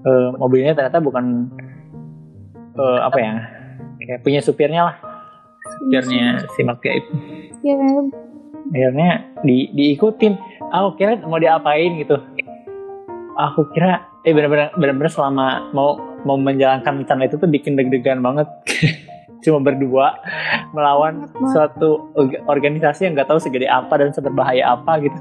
[0.05, 1.49] eh, mobilnya ternyata bukan
[2.77, 3.33] eh, apa ya?
[4.01, 4.95] Kayak punya supirnya lah.
[5.77, 6.45] Supirnya.
[6.57, 7.13] Si mafia itu
[7.61, 7.77] ya
[8.71, 9.11] akhirnya
[9.45, 10.33] di diikutin.
[10.71, 12.17] Aku kira mau diapain gitu.
[13.35, 18.47] Aku kira eh benar-benar benar-benar selama mau mau menjalankan rencana itu tuh bikin deg-degan banget.
[19.43, 20.21] Cuma berdua
[20.69, 25.17] melawan suatu orga- organisasi yang nggak tahu segede apa dan seberbahaya apa gitu.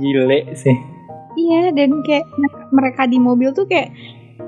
[0.00, 0.95] Gile sih
[1.36, 2.26] Iya dan kayak
[2.72, 3.92] mereka di mobil tuh kayak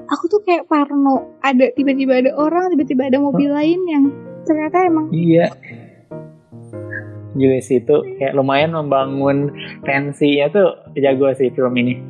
[0.08, 1.38] aku tuh kayak parno.
[1.44, 4.04] Ada tiba-tiba ada orang tiba-tiba ada mobil lain yang
[4.48, 5.52] ternyata emang iya.
[7.36, 9.52] Gile sih itu kayak lumayan membangun
[9.84, 12.00] tensinya tuh jago sih film ini.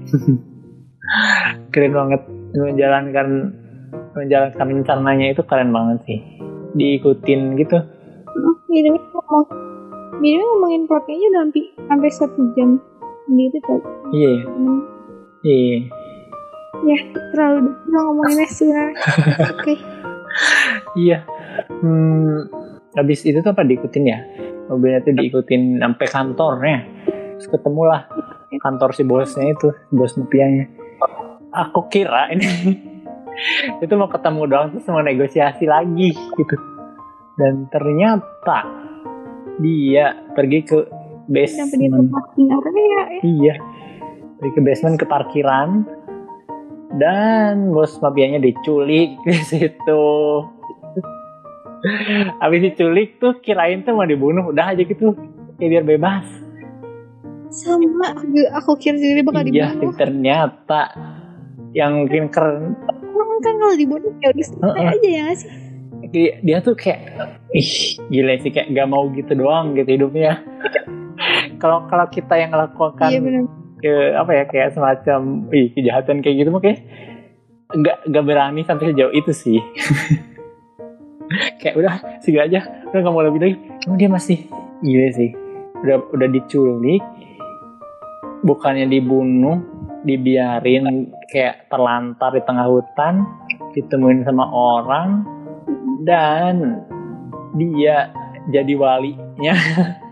[1.75, 2.23] Keren banget.
[2.55, 3.29] Menjalankan
[4.17, 6.19] menjalankan rencananya itu keren banget sih.
[6.73, 7.77] Diikutin gitu.
[8.73, 9.45] Ini ngomong
[10.19, 12.69] ini ngomongin plotnya aja udah sampai sampai satu jam
[13.29, 13.81] sendiri tuh
[14.17, 14.35] iya.
[14.49, 14.81] Hmm,
[15.45, 15.79] iya.
[16.79, 16.99] Ya
[17.35, 18.71] terlalu udah ngomongin sih
[19.53, 19.75] oke.
[20.97, 21.27] Iya.
[21.83, 22.47] Hmm,
[22.97, 24.19] habis itu tuh apa diikutin ya?
[24.73, 26.79] Mobilnya tuh diikutin sampai kantornya.
[27.37, 28.09] Terus ketemulah
[28.57, 30.79] kantor si bosnya itu bos mafianya
[31.53, 32.47] aku kira ini
[33.85, 36.57] itu mau ketemu doang terus mau negosiasi lagi gitu.
[37.39, 38.67] Dan ternyata
[39.63, 40.79] dia pergi ke
[41.29, 43.55] sampai basement parking area ya iya.
[44.39, 45.85] Pergi ke basement ke parkiran.
[46.97, 50.07] Dan bos mafianya diculik di situ.
[52.41, 54.49] Habis diculik tuh kirain tuh mau dibunuh.
[54.49, 55.13] Udah aja gitu.
[55.61, 56.27] Kayak biar bebas.
[57.49, 59.95] Sama aku, aku kira dia bakal iya dibunuh.
[59.99, 60.83] ternyata.
[61.77, 64.95] Yang mungkin keren orang kan kalau dibunuh ya udah selesai Heeh.
[64.97, 65.51] aja ya sih?
[66.09, 67.01] Dia, dia tuh kayak
[67.53, 68.51] ih gila sih.
[68.55, 70.41] Kayak gak mau gitu doang gitu hidupnya
[71.63, 73.43] kalau kalau kita yang melakukan iya
[73.79, 76.83] ke apa ya kayak semacam ih kejahatan kayak gitu kayak
[77.69, 79.61] nggak nggak berani sampai sejauh itu sih.
[81.61, 81.95] Kayak udah
[82.25, 82.65] sih aja.
[82.89, 83.57] Udah nggak mau lebih lagi.
[83.85, 84.49] Cuma dia masih
[84.81, 85.37] gila sih.
[85.85, 87.05] Udah udah diculik.
[88.41, 89.61] Bukannya dibunuh
[90.09, 93.27] dibiarin kayak terlantar di tengah hutan
[93.77, 95.27] ditemuin sama orang
[96.09, 96.81] dan
[97.59, 98.09] dia
[98.49, 99.53] jadi walinya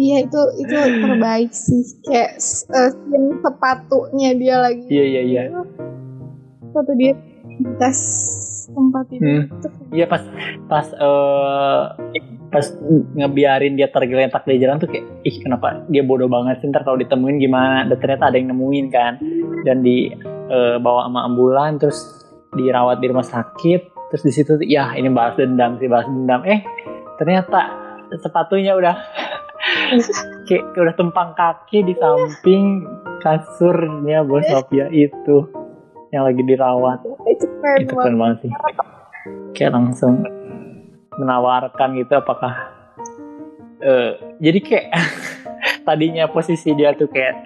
[0.00, 0.74] Iya itu itu
[1.04, 1.82] terbaik sih.
[2.08, 2.40] Kayak
[2.72, 2.90] uh,
[3.44, 4.88] sepatunya dia lagi.
[4.88, 5.42] iya iya iya.
[6.64, 7.12] Sepatu dia
[7.44, 8.00] di tas
[8.72, 9.20] tempat itu.
[9.20, 9.44] Hmm.
[9.92, 10.24] Iya pas
[10.64, 11.84] pas eh
[12.50, 12.66] pas
[13.14, 16.72] ngebiarin dia tergeletak di jalan tuh kayak ih kenapa dia bodoh banget sih?
[16.72, 17.84] Ntar kalau ditemuin gimana?
[17.84, 19.20] Dan ternyata ada yang nemuin kan.
[19.68, 22.24] Dan dibawa sama ambulan terus
[22.56, 24.00] dirawat di rumah sakit.
[24.10, 26.40] Terus di situ ya ini balas dendam sih balas dendam.
[26.48, 26.64] Eh
[27.20, 27.68] ternyata
[28.18, 28.96] sepatunya udah
[30.48, 32.84] kayak udah tumpang kaki di samping
[33.20, 35.46] kasurnya bos Sophia itu
[36.10, 36.98] yang lagi dirawat.
[37.30, 38.02] Itu keren itu banget.
[38.02, 38.36] keren banget.
[38.42, 38.50] sih.
[39.54, 40.14] Kayak langsung
[41.20, 42.54] menawarkan gitu apakah
[43.80, 44.86] eh jadi kayak
[45.86, 47.36] tadinya posisi dia tuh kayak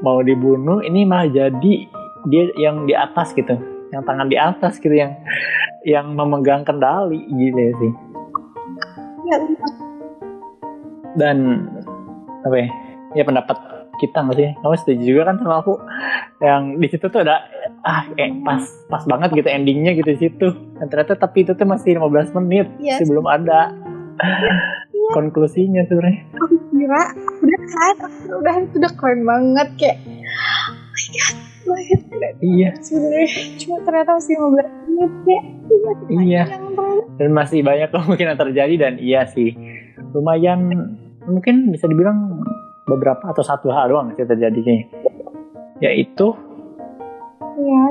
[0.00, 1.74] mau dibunuh ini malah jadi
[2.28, 3.54] dia yang di atas gitu
[3.92, 5.12] yang tangan di atas gitu yang
[5.84, 7.92] yang memegang kendali gitu sih.
[9.22, 9.36] Ya,
[11.14, 11.68] dan
[12.42, 12.68] apa ya?
[13.12, 13.56] Ya pendapat
[13.98, 14.50] kita nggak sih?
[14.58, 15.74] Kamu setuju juga kan sama aku?
[16.40, 17.44] Yang di situ tuh ada
[17.82, 20.48] ah eh, pas pas banget gitu endingnya gitu di situ.
[20.78, 22.98] Dan ternyata tapi itu tuh masih 15 menit Iya.
[22.98, 23.60] masih belum ada
[25.12, 26.24] konklusinya sebenarnya.
[26.40, 27.02] Aku kira
[27.42, 27.96] udah kan
[28.32, 32.68] udah itu udah keren banget kayak oh my god banget iya.
[32.80, 33.28] Sebenarnya
[33.60, 34.50] cuma ternyata masih 15
[34.88, 35.42] menit ya
[36.12, 36.42] Iya.
[37.16, 39.54] Dan masih banyak kemungkinan terjadi dan iya sih.
[40.12, 40.68] Lumayan
[41.28, 42.42] mungkin bisa dibilang
[42.86, 44.86] beberapa atau satu hal doang sih terjadi kayaknya
[45.82, 46.34] yaitu
[47.58, 47.82] ya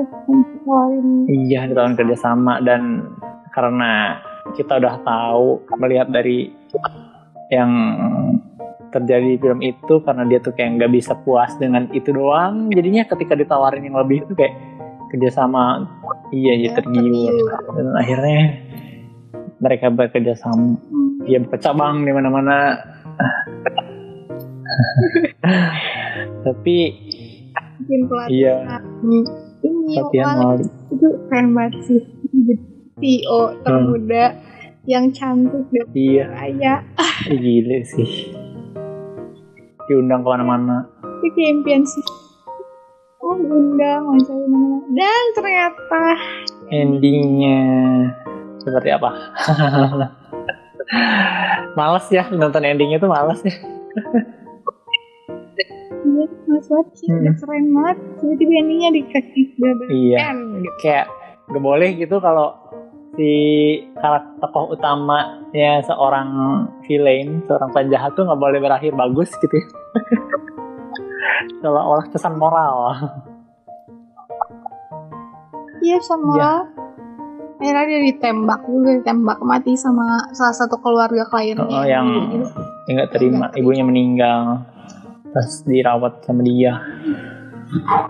[1.29, 3.07] Iya di tahun kerjasama dan
[3.51, 4.19] karena
[4.57, 6.49] kita udah tahu melihat dari
[7.51, 7.71] yang
[8.91, 13.07] terjadi di film itu karena dia tuh kayak nggak bisa puas dengan itu doang jadinya
[13.07, 14.55] ketika ditawarin yang lebih itu kayak
[15.11, 15.87] kerjasama
[16.31, 17.31] iya Ya, tergiur.
[17.75, 18.43] dan akhirnya
[19.61, 20.75] mereka bekerja sama.
[20.75, 21.21] Hmm.
[21.27, 22.81] dia buka cabang di mana-mana
[26.45, 26.77] tapi
[27.81, 28.29] Bikin pelatihan.
[28.29, 28.55] iya
[29.01, 29.23] Hmm.
[29.61, 32.01] Ini latihan wah, Mali itu keren banget sih.
[33.01, 34.25] CEO termuda
[34.85, 36.73] yang cantik dan iya kaya.
[37.29, 38.09] Ih, gile sih
[39.85, 40.85] diundang ke mana-mana
[41.21, 42.05] Itu impian sih.
[43.21, 46.03] Oh diundang wawancara mana Dan ternyata
[46.71, 47.59] endingnya
[48.61, 49.09] seperti apa
[51.73, 53.53] males ya nonton endingnya tuh males ya
[56.01, 56.67] Iya, mas
[56.97, 57.23] sih, Hmm.
[57.23, 57.97] udah keren banget.
[58.19, 60.17] Tiba-tiba endingnya dikasih bener-bener Iya.
[60.27, 60.75] end gitu.
[60.81, 61.05] kayak
[61.47, 62.47] gak boleh gitu kalau
[63.13, 63.31] si
[63.95, 66.29] karakter tokoh utamanya seorang
[66.83, 69.67] villain, seorang penjahat tuh nggak boleh berakhir bagus gitu ya.
[71.61, 72.75] Seolah-olah pesan moral.
[75.81, 76.51] Iya sama Iya.
[77.61, 82.49] Akhirnya dia ditembak juga ditembak mati sama salah satu keluarga kliennya Oh, yang gitu.
[82.89, 84.65] nggak terima, ibunya meninggal,
[85.29, 86.81] terus dirawat sama dia,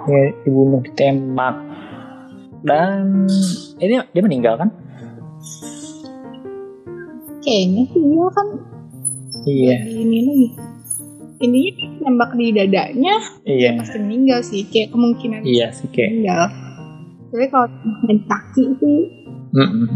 [0.08, 1.60] ya, dibunuh, ditembak,
[2.64, 3.28] dan
[3.78, 4.72] ini dia meninggal kan?
[7.42, 8.48] kayaknya sih dia kan.
[9.50, 10.48] Iya, ini lagi.
[11.42, 11.62] Ini
[12.06, 13.18] tembak di dadanya
[13.50, 14.62] iya, pasti meninggal sih.
[14.70, 16.22] Kayak kemungkinan iya sih kayak.
[16.22, 16.46] meninggal.
[17.34, 17.68] Tapi kalau
[18.06, 18.92] main kaki itu
[19.52, 19.88] Mm-mm.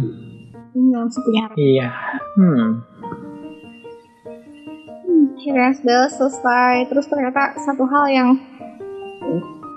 [0.71, 1.57] meninggal langsung punya harapan.
[1.57, 1.89] Iya,
[2.35, 2.65] hmm,
[5.05, 5.23] Hmm,
[5.71, 6.89] sudah selesai.
[6.89, 8.29] Terus ternyata satu hal yang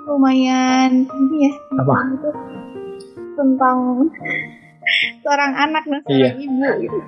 [0.04, 1.94] lumayan ini ya Apa?
[2.10, 2.30] itu
[3.34, 4.08] tentang
[5.22, 6.30] seorang anak dan seorang Iya.
[6.40, 6.98] ibu gitu.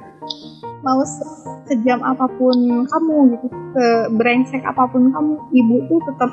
[0.80, 1.26] Mau se-
[1.66, 3.46] sejam apa pun kamu gitu.
[3.72, 6.30] Sebrengsek apa pun kamu ibu tuh tetap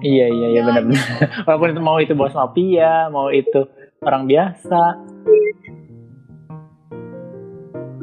[0.00, 1.02] iya iya iya benar-benar.
[1.46, 3.66] Walaupun itu mau itu bos mafia, mau itu
[4.00, 4.82] orang biasa,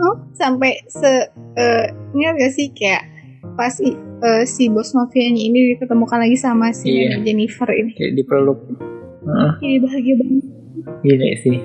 [0.03, 1.11] oh, sampai se
[1.53, 3.03] eh, ingat gak sih kayak
[3.53, 3.95] pas eh,
[4.45, 7.19] si bos mafianya ini diketemukan lagi sama si Iya.
[7.21, 8.59] Jennifer ini kayak dipeluk.
[9.21, 10.43] Heeh, jadi bahagia banget
[10.99, 11.57] gila sih.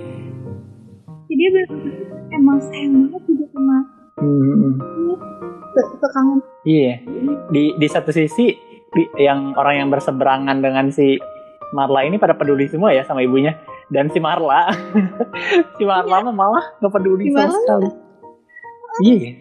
[1.25, 1.95] jadi dia bener-bener
[2.31, 3.77] emang sayang banget gitu sama
[4.17, 4.75] Hmm,
[5.69, 6.99] se- sekangen iya.
[7.49, 8.51] Di di satu sisi
[8.89, 11.19] di- yang orang yang berseberangan dengan si
[11.71, 13.55] Marla ini pada peduli semua ya sama ibunya
[13.89, 14.71] dan si Marla
[15.77, 17.89] si Marla mah malah nggak peduli Si sama Marla sekali.
[18.99, 19.33] Iya, ya.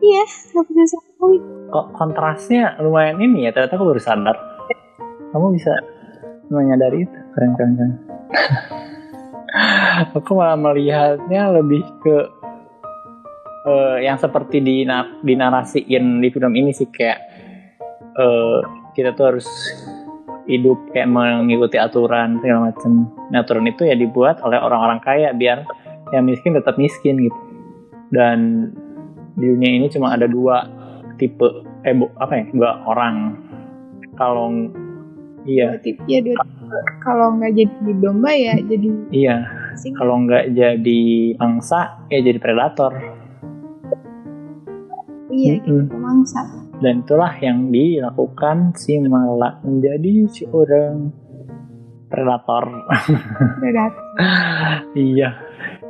[0.00, 4.36] iya gak bisa sekali kok kontrasnya lumayan ini ya ternyata aku baru sadar.
[5.32, 5.72] Kamu bisa
[6.52, 7.92] menyadari itu keren keren keren.
[10.16, 12.16] aku malah melihatnya lebih ke
[13.64, 14.84] eh, yang seperti di
[15.24, 17.18] dinarasiin di film ini sih kayak
[18.20, 18.58] eh,
[18.92, 19.48] kita tuh harus
[20.44, 23.08] hidup kayak mengikuti aturan segala macam.
[23.32, 25.64] Nah, aturan itu ya dibuat oleh orang-orang kaya biar
[26.12, 27.40] yang miskin tetap miskin gitu.
[28.12, 28.68] Dan
[29.34, 30.68] di dunia ini cuma ada dua
[31.16, 33.16] tipe eh bu, apa ya dua orang.
[34.20, 34.52] Kalau
[35.48, 35.80] iya.
[35.80, 36.44] Tipe ya dua
[37.02, 39.36] kalau nggak jadi domba ya jadi iya.
[39.98, 41.02] kalau nggak jadi
[41.40, 42.92] angsa ya jadi predator.
[45.32, 46.44] iya gitu mangsa.
[46.82, 51.08] Dan itulah yang dilakukan si Mala menjadi seorang
[52.12, 52.68] predator.
[53.64, 53.94] berat
[54.92, 55.40] iya,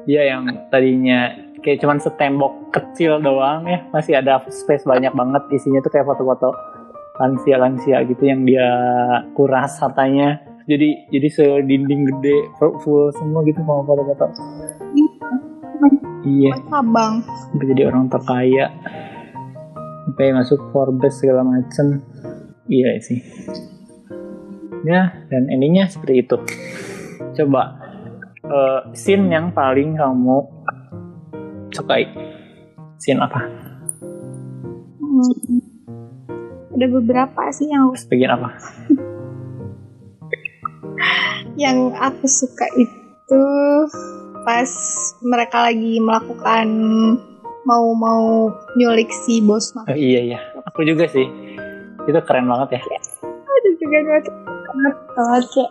[0.06, 5.78] dia yang tadinya kayak cuman setembok kecil doang ya, masih ada space banyak banget isinya
[5.80, 6.50] tuh kayak foto-foto
[7.22, 8.66] lansia-lansia gitu yang dia
[9.38, 10.42] kuras hartanya.
[10.66, 14.26] Jadi jadi sedinding gede full, semua gitu sama foto-foto.
[16.22, 18.70] Iya, cabang sampai jadi orang terkaya.
[20.06, 22.02] Sampai masuk Forbes segala macem.
[22.70, 23.18] Iya sih.
[24.86, 26.36] Ya, dan endingnya seperti itu.
[27.38, 27.78] Coba
[28.46, 30.51] eh, scene yang paling kamu
[31.72, 32.04] sukai.
[33.00, 33.40] Scene apa?
[35.02, 35.60] Hmm.
[36.72, 38.48] ada beberapa sih yang Bagian apa?
[41.62, 43.44] yang aku suka itu
[44.42, 44.70] pas
[45.22, 46.66] mereka lagi melakukan
[47.62, 51.26] mau mau nyulik si bos mah Oh, iya iya, aku juga sih.
[52.08, 52.82] Itu keren banget ya.
[53.46, 54.26] ada juga banget
[54.72, 55.70] banget banget kayak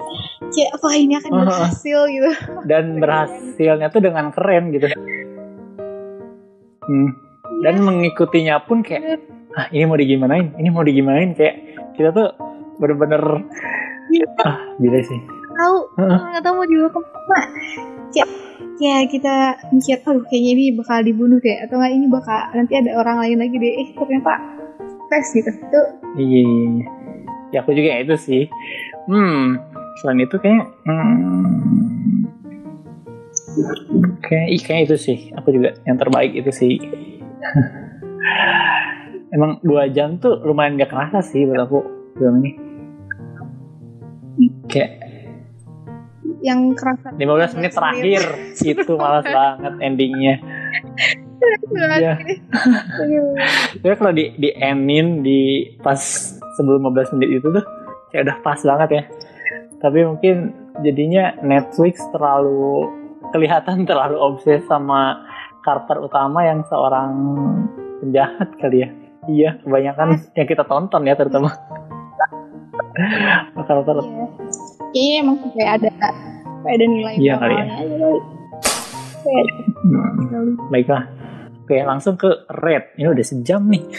[0.54, 2.32] kayak apa ini akan berhasil gitu
[2.70, 4.88] Dan berhasilnya tuh dengan keren gitu.
[6.92, 7.16] Hmm.
[7.64, 9.24] Dan mengikutinya pun kayak
[9.56, 11.32] ah ini mau digimanain, ini mau digimanain?
[11.32, 11.56] Kayak
[11.96, 12.36] kita tuh
[12.84, 13.48] bener-bener
[14.44, 15.20] ah gila sih.
[15.56, 17.48] tahu nggak tahu mau dibawa ke mana.
[18.12, 18.30] Kayak
[18.76, 19.34] kayak kita
[19.72, 21.58] mikir aduh kayaknya ini bakal dibunuh deh.
[21.64, 23.74] Atau nggak ini bakal nanti ada orang lain lagi deh.
[23.80, 24.34] Eh ternyata
[25.08, 25.52] sukses gitu.
[25.52, 25.82] Itu
[26.20, 26.86] Iya, iya, iya.
[27.52, 28.44] Ya aku juga itu sih.
[29.08, 29.60] Hmm,
[30.00, 32.41] selain itu kayak, hmm,
[34.24, 35.20] kayak, kayak itu sih.
[35.38, 36.80] Aku juga yang terbaik itu sih.
[39.36, 41.80] Emang dua jam tuh lumayan gak kerasa sih buat aku
[42.20, 42.52] film ini.
[44.68, 44.92] Kayak
[46.42, 48.22] yang kerasa 15 menit terakhir
[48.74, 50.42] itu malas banget endingnya.
[51.98, 52.14] Iya.
[53.82, 56.02] Tapi kalau di di endin di pas
[56.58, 57.66] sebelum 15 menit itu tuh
[58.10, 59.04] kayak udah pas banget ya.
[59.82, 60.54] Tapi mungkin
[60.86, 62.90] jadinya Netflix terlalu
[63.32, 65.24] kelihatan terlalu obses sama
[65.66, 67.12] karakter utama yang seorang
[68.04, 68.90] penjahat kali ya.
[69.30, 71.54] Iya, kebanyakan yang kita tonton ya terutama.
[73.56, 74.26] karakter Iya.
[74.92, 75.90] Kayaknya emang kayak ada
[76.62, 77.66] kayak ada nilai Iya kali ya.
[79.22, 79.46] Kayak
[79.82, 81.10] Hmm, baiklah.
[81.66, 82.30] Oke, langsung ke
[82.62, 82.94] red.
[82.98, 83.84] Ini udah sejam nih.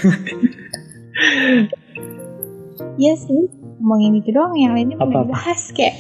[3.01, 3.49] Iya sih,
[3.81, 5.97] ngomongin itu doang yang lainnya belum dibahas kayak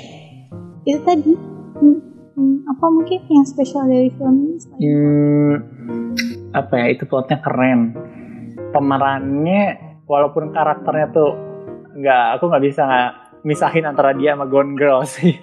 [0.85, 1.33] itu tadi.
[1.80, 1.99] Hmm,
[2.37, 4.57] hmm, apa mungkin yang spesial dari film ini?
[4.80, 5.55] Hmm,
[6.57, 7.97] apa ya itu plotnya keren.
[8.72, 9.62] Pemerannya
[10.09, 11.30] walaupun karakternya tuh
[11.93, 13.11] nggak aku nggak bisa nggak
[13.45, 15.37] misahin antara dia sama Gone Girl sih.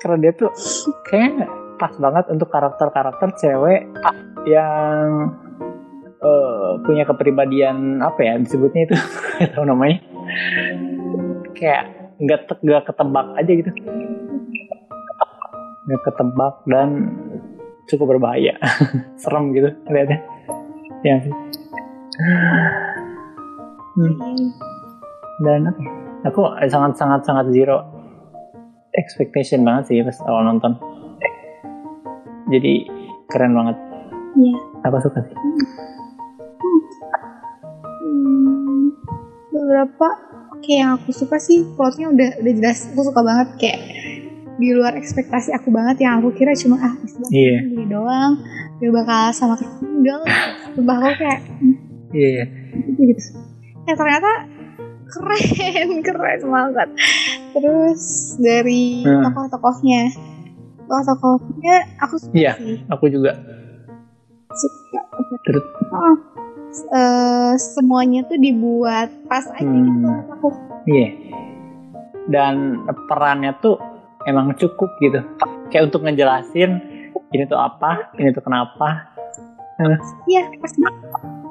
[0.00, 0.50] Karena dia tuh
[1.06, 1.48] kayak
[1.80, 3.88] pas banget untuk karakter-karakter cewek
[4.48, 5.32] yang
[6.20, 8.96] eh, punya kepribadian apa ya disebutnya itu
[9.54, 9.98] tahu namanya.
[11.56, 13.70] Kayak nggak nggak ketebak aja gitu
[15.88, 16.88] ketebak dan
[17.88, 18.54] cukup berbahaya.
[19.20, 20.20] Serem gitu lihatnya
[21.00, 21.34] ya sih.
[23.96, 24.14] Hmm,
[25.40, 25.90] dan apa ya,
[26.28, 27.80] aku sangat sangat sangat zero
[28.92, 30.76] expectation banget sih pas awal nonton.
[32.50, 32.84] Jadi
[33.30, 33.76] keren banget.
[34.30, 34.54] Iya.
[34.86, 35.36] aku suka sih?
[38.00, 38.94] Hmm,
[39.50, 40.08] beberapa
[40.54, 42.90] oke yang aku suka sih plotnya udah udah jelas.
[42.92, 43.80] Aku suka banget kayak
[44.56, 47.58] di luar ekspektasi aku banget yang aku kira cuma ah bisa banget Iya.
[47.86, 48.32] doang
[48.76, 50.24] gak bakal sama enggak
[50.72, 51.76] sumpah aku kayak hmm,
[52.10, 52.44] iya.
[52.72, 53.20] Gitu gitu.
[53.82, 54.30] Ya ternyata
[55.06, 55.42] keren
[56.06, 56.88] keren banget.
[57.50, 58.02] Terus
[58.38, 59.26] dari Hmm.
[59.26, 60.02] tokoh-tokohnya
[60.82, 62.52] tokoh-tokohnya aku suka Iya.
[62.56, 62.76] sih.
[62.86, 63.32] aku juga.
[64.50, 65.00] Suka.
[65.42, 65.64] Terus?
[65.88, 66.16] Oh,
[66.90, 70.00] eh, semuanya tuh dibuat pas aja gitu Hmm.
[70.00, 70.48] menurut aku
[70.86, 71.08] iya.
[72.26, 72.54] Dan
[73.08, 73.76] perannya tuh
[74.28, 75.20] emang cukup gitu.
[75.70, 76.70] Kayak untuk ngejelasin
[77.30, 79.08] ini tuh apa ini tuh kenapa.
[80.28, 81.04] Iya pas banget.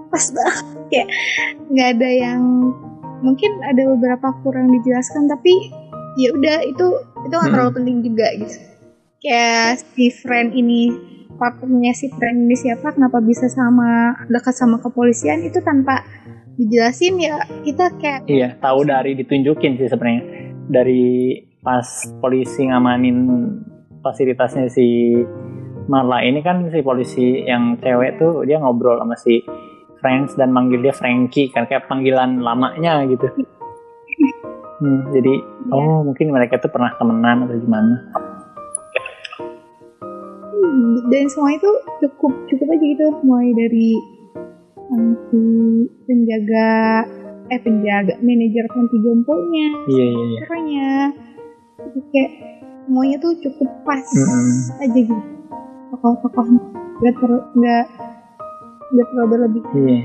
[0.09, 0.65] Pas banget.
[0.89, 1.07] Kayak
[1.71, 2.41] nggak ada yang
[3.25, 5.71] mungkin ada beberapa kurang dijelaskan tapi
[6.19, 6.85] ya udah itu
[7.27, 7.53] itu nggak Mm-mm.
[7.55, 8.55] terlalu penting juga gitu.
[9.19, 10.81] Kayak si friend ini
[11.39, 16.03] partnernya si friend ini siapa kenapa bisa sama dekat sama kepolisian itu tanpa
[16.59, 20.23] dijelasin ya kita kayak Iya, tahu dari ditunjukin sih sebenarnya.
[20.69, 21.85] Dari pas
[22.23, 23.27] polisi ngamanin
[23.99, 25.11] fasilitasnya si
[25.89, 29.41] Marla ini kan si polisi yang cewek tuh dia ngobrol sama si
[29.99, 33.27] Franks dan manggil dia Frankie kan kayak panggilan lamanya gitu.
[34.79, 35.43] Hmm, jadi
[35.75, 37.95] oh mungkin mereka tuh pernah temenan atau gimana?
[41.09, 41.71] Dan semua itu
[42.05, 43.91] cukup cukup aja gitu mulai dari
[44.93, 45.41] um, si
[46.07, 46.69] penjaga
[47.49, 50.39] eh penjaga manajer panti jomponya Iya iya iya.
[51.89, 52.31] Jadi kayak
[52.85, 54.81] semuanya tuh cukup pas Mm-mm.
[54.81, 55.23] aja gitu
[55.89, 56.61] tokoh-tokohnya
[57.01, 57.85] nggak ter nggak
[58.89, 59.99] nggak terlalu berlebih Iya.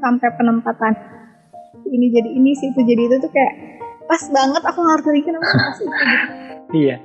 [0.00, 0.92] sampai penempatan
[1.88, 3.54] ini jadi ini sih itu jadi itu tuh kayak
[4.04, 6.16] pas banget aku ngerti kenapa pas itu gitu.
[6.68, 7.00] Iya.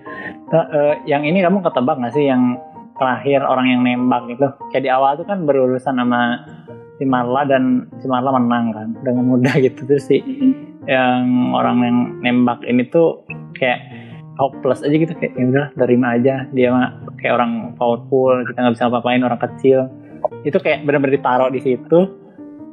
[0.51, 2.59] Nah, eh, yang ini kamu ketebak gak sih yang
[2.99, 4.43] terakhir orang yang nembak itu?
[4.75, 6.43] Kayak di awal tuh kan berurusan sama
[6.99, 10.19] si Marla dan si Marla menang kan dengan mudah gitu terus si
[10.83, 13.23] yang orang yang nembak ini tuh
[13.63, 13.79] kayak
[14.35, 18.75] hopeless aja gitu kayak ya udah terima aja dia mah kayak orang powerful kita nggak
[18.75, 19.87] bisa apa-apain orang kecil
[20.43, 21.99] itu kayak benar-benar ditaruh di situ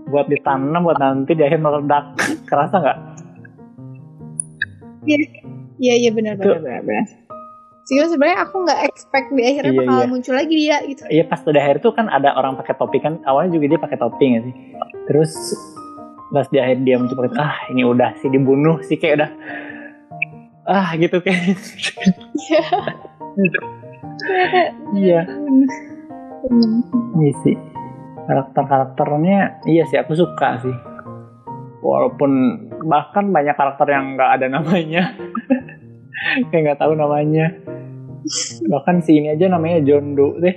[0.09, 2.19] buat ditanam buat nanti di akhir meledak
[2.51, 2.99] kerasa nggak
[5.81, 7.07] Iya iya benar Itu- benar benar benar.
[7.89, 10.07] Sehingga sebenarnya aku nggak expect di akhirnya Iya, bakal iya.
[10.07, 11.03] muncul lagi dia gitu.
[11.09, 13.99] Iya pas di akhir tuh kan ada orang pakai topi kan awalnya juga dia pakai
[13.99, 14.55] topi nggak sih
[15.09, 15.33] terus
[16.31, 19.31] pas di akhir dia muncul pakai ah ini udah sih dibunuh sih kayak udah
[20.71, 21.59] ah gitu kayak
[22.39, 22.63] Iya.
[24.95, 25.21] iya.
[27.19, 27.31] Iya.
[27.43, 27.57] Sih.
[28.31, 30.77] Karakter karakternya iya sih aku suka sih.
[31.83, 32.31] Walaupun
[32.87, 35.11] bahkan banyak karakter yang nggak ada namanya.
[36.53, 37.51] Kayak nggak tahu namanya.
[38.69, 40.57] Bahkan si ini aja namanya John Doe deh.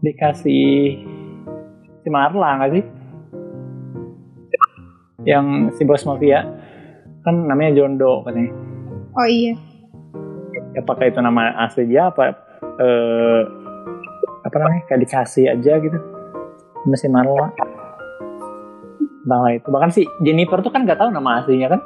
[0.00, 0.98] Dikasih
[2.00, 2.84] si Marla nggak sih?
[5.28, 6.48] Yang si bos mafia.
[7.20, 8.73] Kan namanya John Doe katanya
[9.14, 9.54] Oh iya.
[10.74, 12.10] apakah itu nama asli dia?
[12.10, 12.34] Apa
[12.82, 13.42] eh,
[14.42, 14.82] apa namanya?
[14.90, 15.98] Kayak dikasih aja gitu.
[16.90, 17.54] Masih Marla.
[19.22, 19.68] Entahlah itu.
[19.70, 21.80] Bahkan si Jennifer tuh kan nggak tahu nama aslinya kan?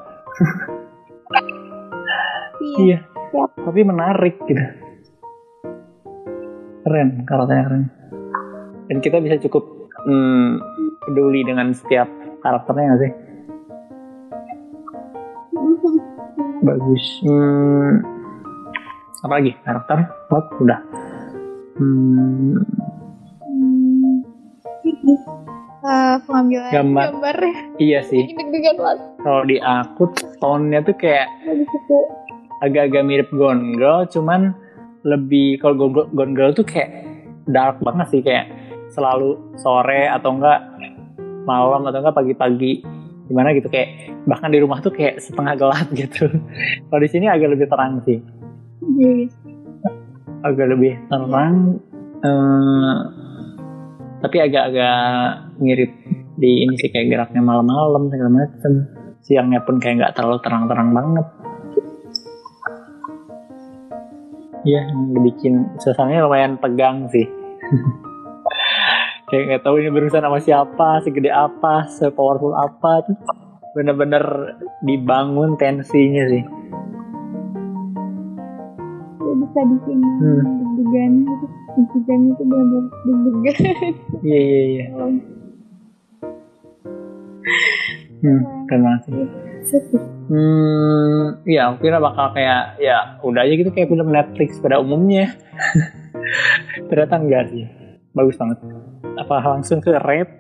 [2.79, 2.81] Iya.
[2.81, 2.99] iya.
[3.29, 3.53] Yap.
[3.61, 4.65] tapi menarik gitu.
[6.89, 7.85] Keren karakternya keren.
[8.89, 10.65] Dan kita bisa cukup hmm,
[11.05, 12.09] peduli dengan setiap
[12.41, 13.28] karakternya nggak sih
[16.63, 17.05] bagus.
[17.23, 17.93] Hmm,
[19.23, 19.53] apa lagi?
[19.63, 19.99] Karakter?
[20.31, 20.81] Plot udah.
[21.79, 22.59] Hmm,
[26.27, 27.05] pengambilan Gambar.
[27.15, 27.55] gambarnya.
[27.81, 28.23] Iya sih.
[29.23, 31.27] Kalau di aku tone-nya tuh kayak
[32.61, 34.53] agak-agak mirip Gone Girl cuman
[35.07, 37.07] lebih kalau Gone Girl- Gone Girl tuh kayak
[37.49, 38.51] dark banget sih kayak
[38.91, 40.61] selalu sore atau enggak
[41.47, 42.83] malam atau enggak pagi-pagi
[43.29, 46.27] gimana gitu kayak bahkan di rumah tuh kayak setengah gelap gitu
[46.89, 48.19] kalau di sini agak lebih terang sih
[48.79, 49.29] Iya.
[50.43, 51.77] agak lebih terang
[52.25, 52.97] eh,
[54.19, 54.99] tapi agak-agak
[55.61, 55.93] mirip
[56.39, 58.73] di ini sih kayak geraknya malam-malam segala macem
[59.21, 61.27] siangnya pun kayak nggak terlalu terang-terang banget
[64.67, 67.25] Iya, yang bikin suasananya lumayan tegang sih.
[69.29, 73.17] kayak nggak tahu ini berurusan sama siapa, segede apa, sepowerful apa, tuh
[73.77, 74.25] bener-bener
[74.81, 76.43] dibangun tensinya sih.
[79.21, 80.43] Ya, bisa bikin Hmm.
[80.43, 81.13] deg-degan.
[81.77, 83.57] Deg-degan itu benar deg-degan.
[84.25, 84.87] Iya iya iya.
[88.19, 89.15] Hmm, keren banget sih.
[90.27, 95.39] Hmm, ya aku kira bakal kayak ya udah aja gitu kayak film Netflix pada umumnya.
[96.91, 97.78] Ternyata enggak sih.
[98.19, 98.59] Bagus banget.
[99.15, 100.35] Apa langsung ke rate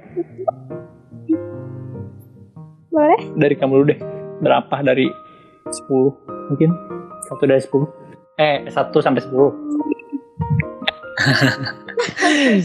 [2.91, 3.20] Boleh?
[3.39, 4.01] dari kamu dulu deh.
[4.43, 5.07] Berapa dari
[5.70, 5.87] 10
[6.51, 6.74] mungkin?
[7.31, 7.87] Satu dari 10.
[8.43, 9.31] Eh, satu sampai 10.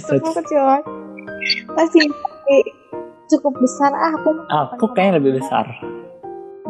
[0.02, 0.86] Cukup kecil banget.
[1.78, 2.02] Pasti
[3.30, 5.70] cukup besar ah aku Aku kayaknya lebih besar.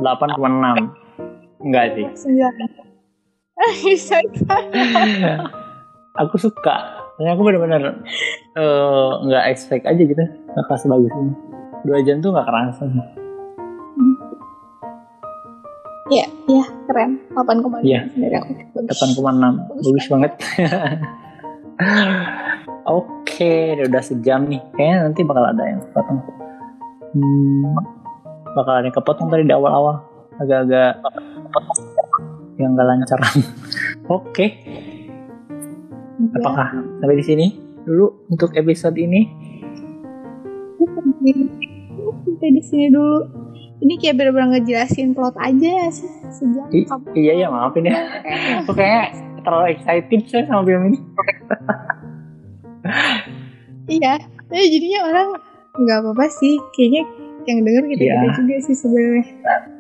[0.04, 1.64] 8,6.
[1.64, 2.08] Enggak sih.
[2.12, 2.54] sembilan
[3.88, 4.18] bisa
[6.20, 7.03] aku suka.
[7.14, 7.84] Soalnya aku bener-bener
[8.53, 10.24] eh, nggak expect aja gitu.
[10.53, 11.34] Bakal sebagus ini.
[11.84, 12.84] Dua jam tuh nggak kerasa.
[16.11, 18.05] ya ya keren 8,5 Iya.
[18.14, 19.01] dari aku Bagus.
[19.18, 20.32] 8,6 bagus banget
[22.86, 23.53] oke
[23.88, 26.20] udah sejam nih kayaknya nanti bakal ada yang kepotong
[27.16, 27.74] hmm,
[28.53, 30.05] bakal ada yang kepotong tadi di awal-awal
[30.38, 31.01] agak-agak
[32.59, 33.20] yang gak lancar
[34.11, 34.83] oke Ya,
[36.32, 36.67] apakah
[36.97, 37.45] sampai di sini?
[37.84, 39.28] Dulu untuk episode ini.
[42.24, 42.88] Sampai di sini.
[42.88, 43.17] Dulu.
[43.80, 46.88] Ini kayak bener-bener ngejelasin plot aja ya sih sejam I-
[47.19, 47.99] iya ya maafin ya.
[48.63, 49.11] Aku kayak
[49.43, 50.99] terlalu excited saya sama film ini.
[53.86, 54.24] Iya.
[54.47, 55.28] Tapi jadinya orang
[55.76, 56.55] nggak apa-apa sih.
[56.71, 57.03] Kayaknya
[57.43, 58.32] yang denger kita kita Iya.
[58.34, 59.26] juga sih sebenarnya.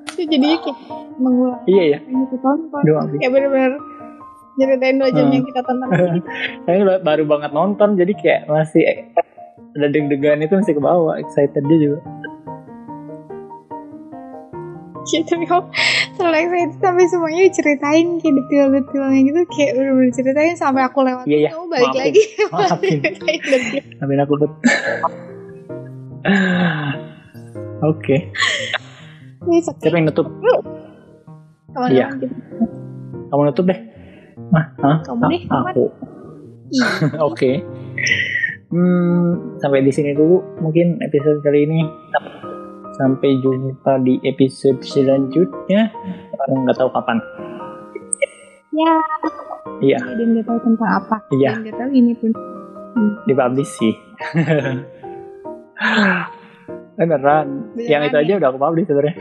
[0.03, 0.77] Itu jadinya kayak
[1.13, 3.17] mengulang iya ya yang maafin.
[3.17, 3.73] kayak bener-bener
[4.55, 5.33] ceritain dua jam Hmm.
[5.33, 6.19] yang kita tonton lagi
[6.65, 8.83] saya ba- baru banget nonton jadi kayak masih
[9.73, 11.99] ada deg-degan itu masih ke bawah excited dia juga
[15.03, 15.67] gitu kok
[16.15, 21.37] terlalu excited sampai semuanya diceritain kayak detail-detailnya gitu kayak bener-bener diceritain sampai aku lewat Iya,
[21.37, 21.49] iya.
[21.51, 21.99] kamu balik Maafin.
[21.99, 22.23] lagi
[22.53, 22.97] Maafin.
[23.03, 24.51] Ceritain aku bet.
[27.83, 28.15] Oke,
[29.59, 30.31] siapa yang nutup?
[31.75, 32.07] Kawan-kawan Iya.
[33.27, 33.79] Kamu nutup deh.
[34.51, 35.65] Kamu Ah, deh, kamu.
[35.69, 35.85] aku.
[37.29, 37.61] Oke.
[38.67, 41.81] Hmm, sampai di sini dulu mungkin episode kali ini.
[42.93, 45.89] Sampai jumpa di episode selanjutnya.
[46.43, 47.17] Nggak tahu kapan.
[48.71, 48.93] Ya.
[49.79, 49.97] Iya.
[50.01, 51.17] Dan nggak tahu tentang apa.
[51.31, 51.51] Iya.
[51.59, 52.31] Nggak tahu ini pun.
[53.25, 53.93] Dipublish sih.
[56.93, 57.47] Beneran.
[57.73, 58.21] Beneran Yang itu ya?
[58.21, 59.15] aja udah aku publish sebenarnya.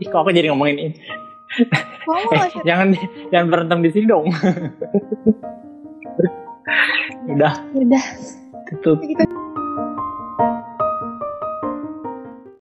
[0.00, 0.96] Ih, kok aku jadi ngomongin ini?
[1.58, 2.94] Eh, jangan
[3.34, 4.30] jangan berantem di sini dong.
[7.34, 8.04] udah udah
[8.70, 8.98] tutup.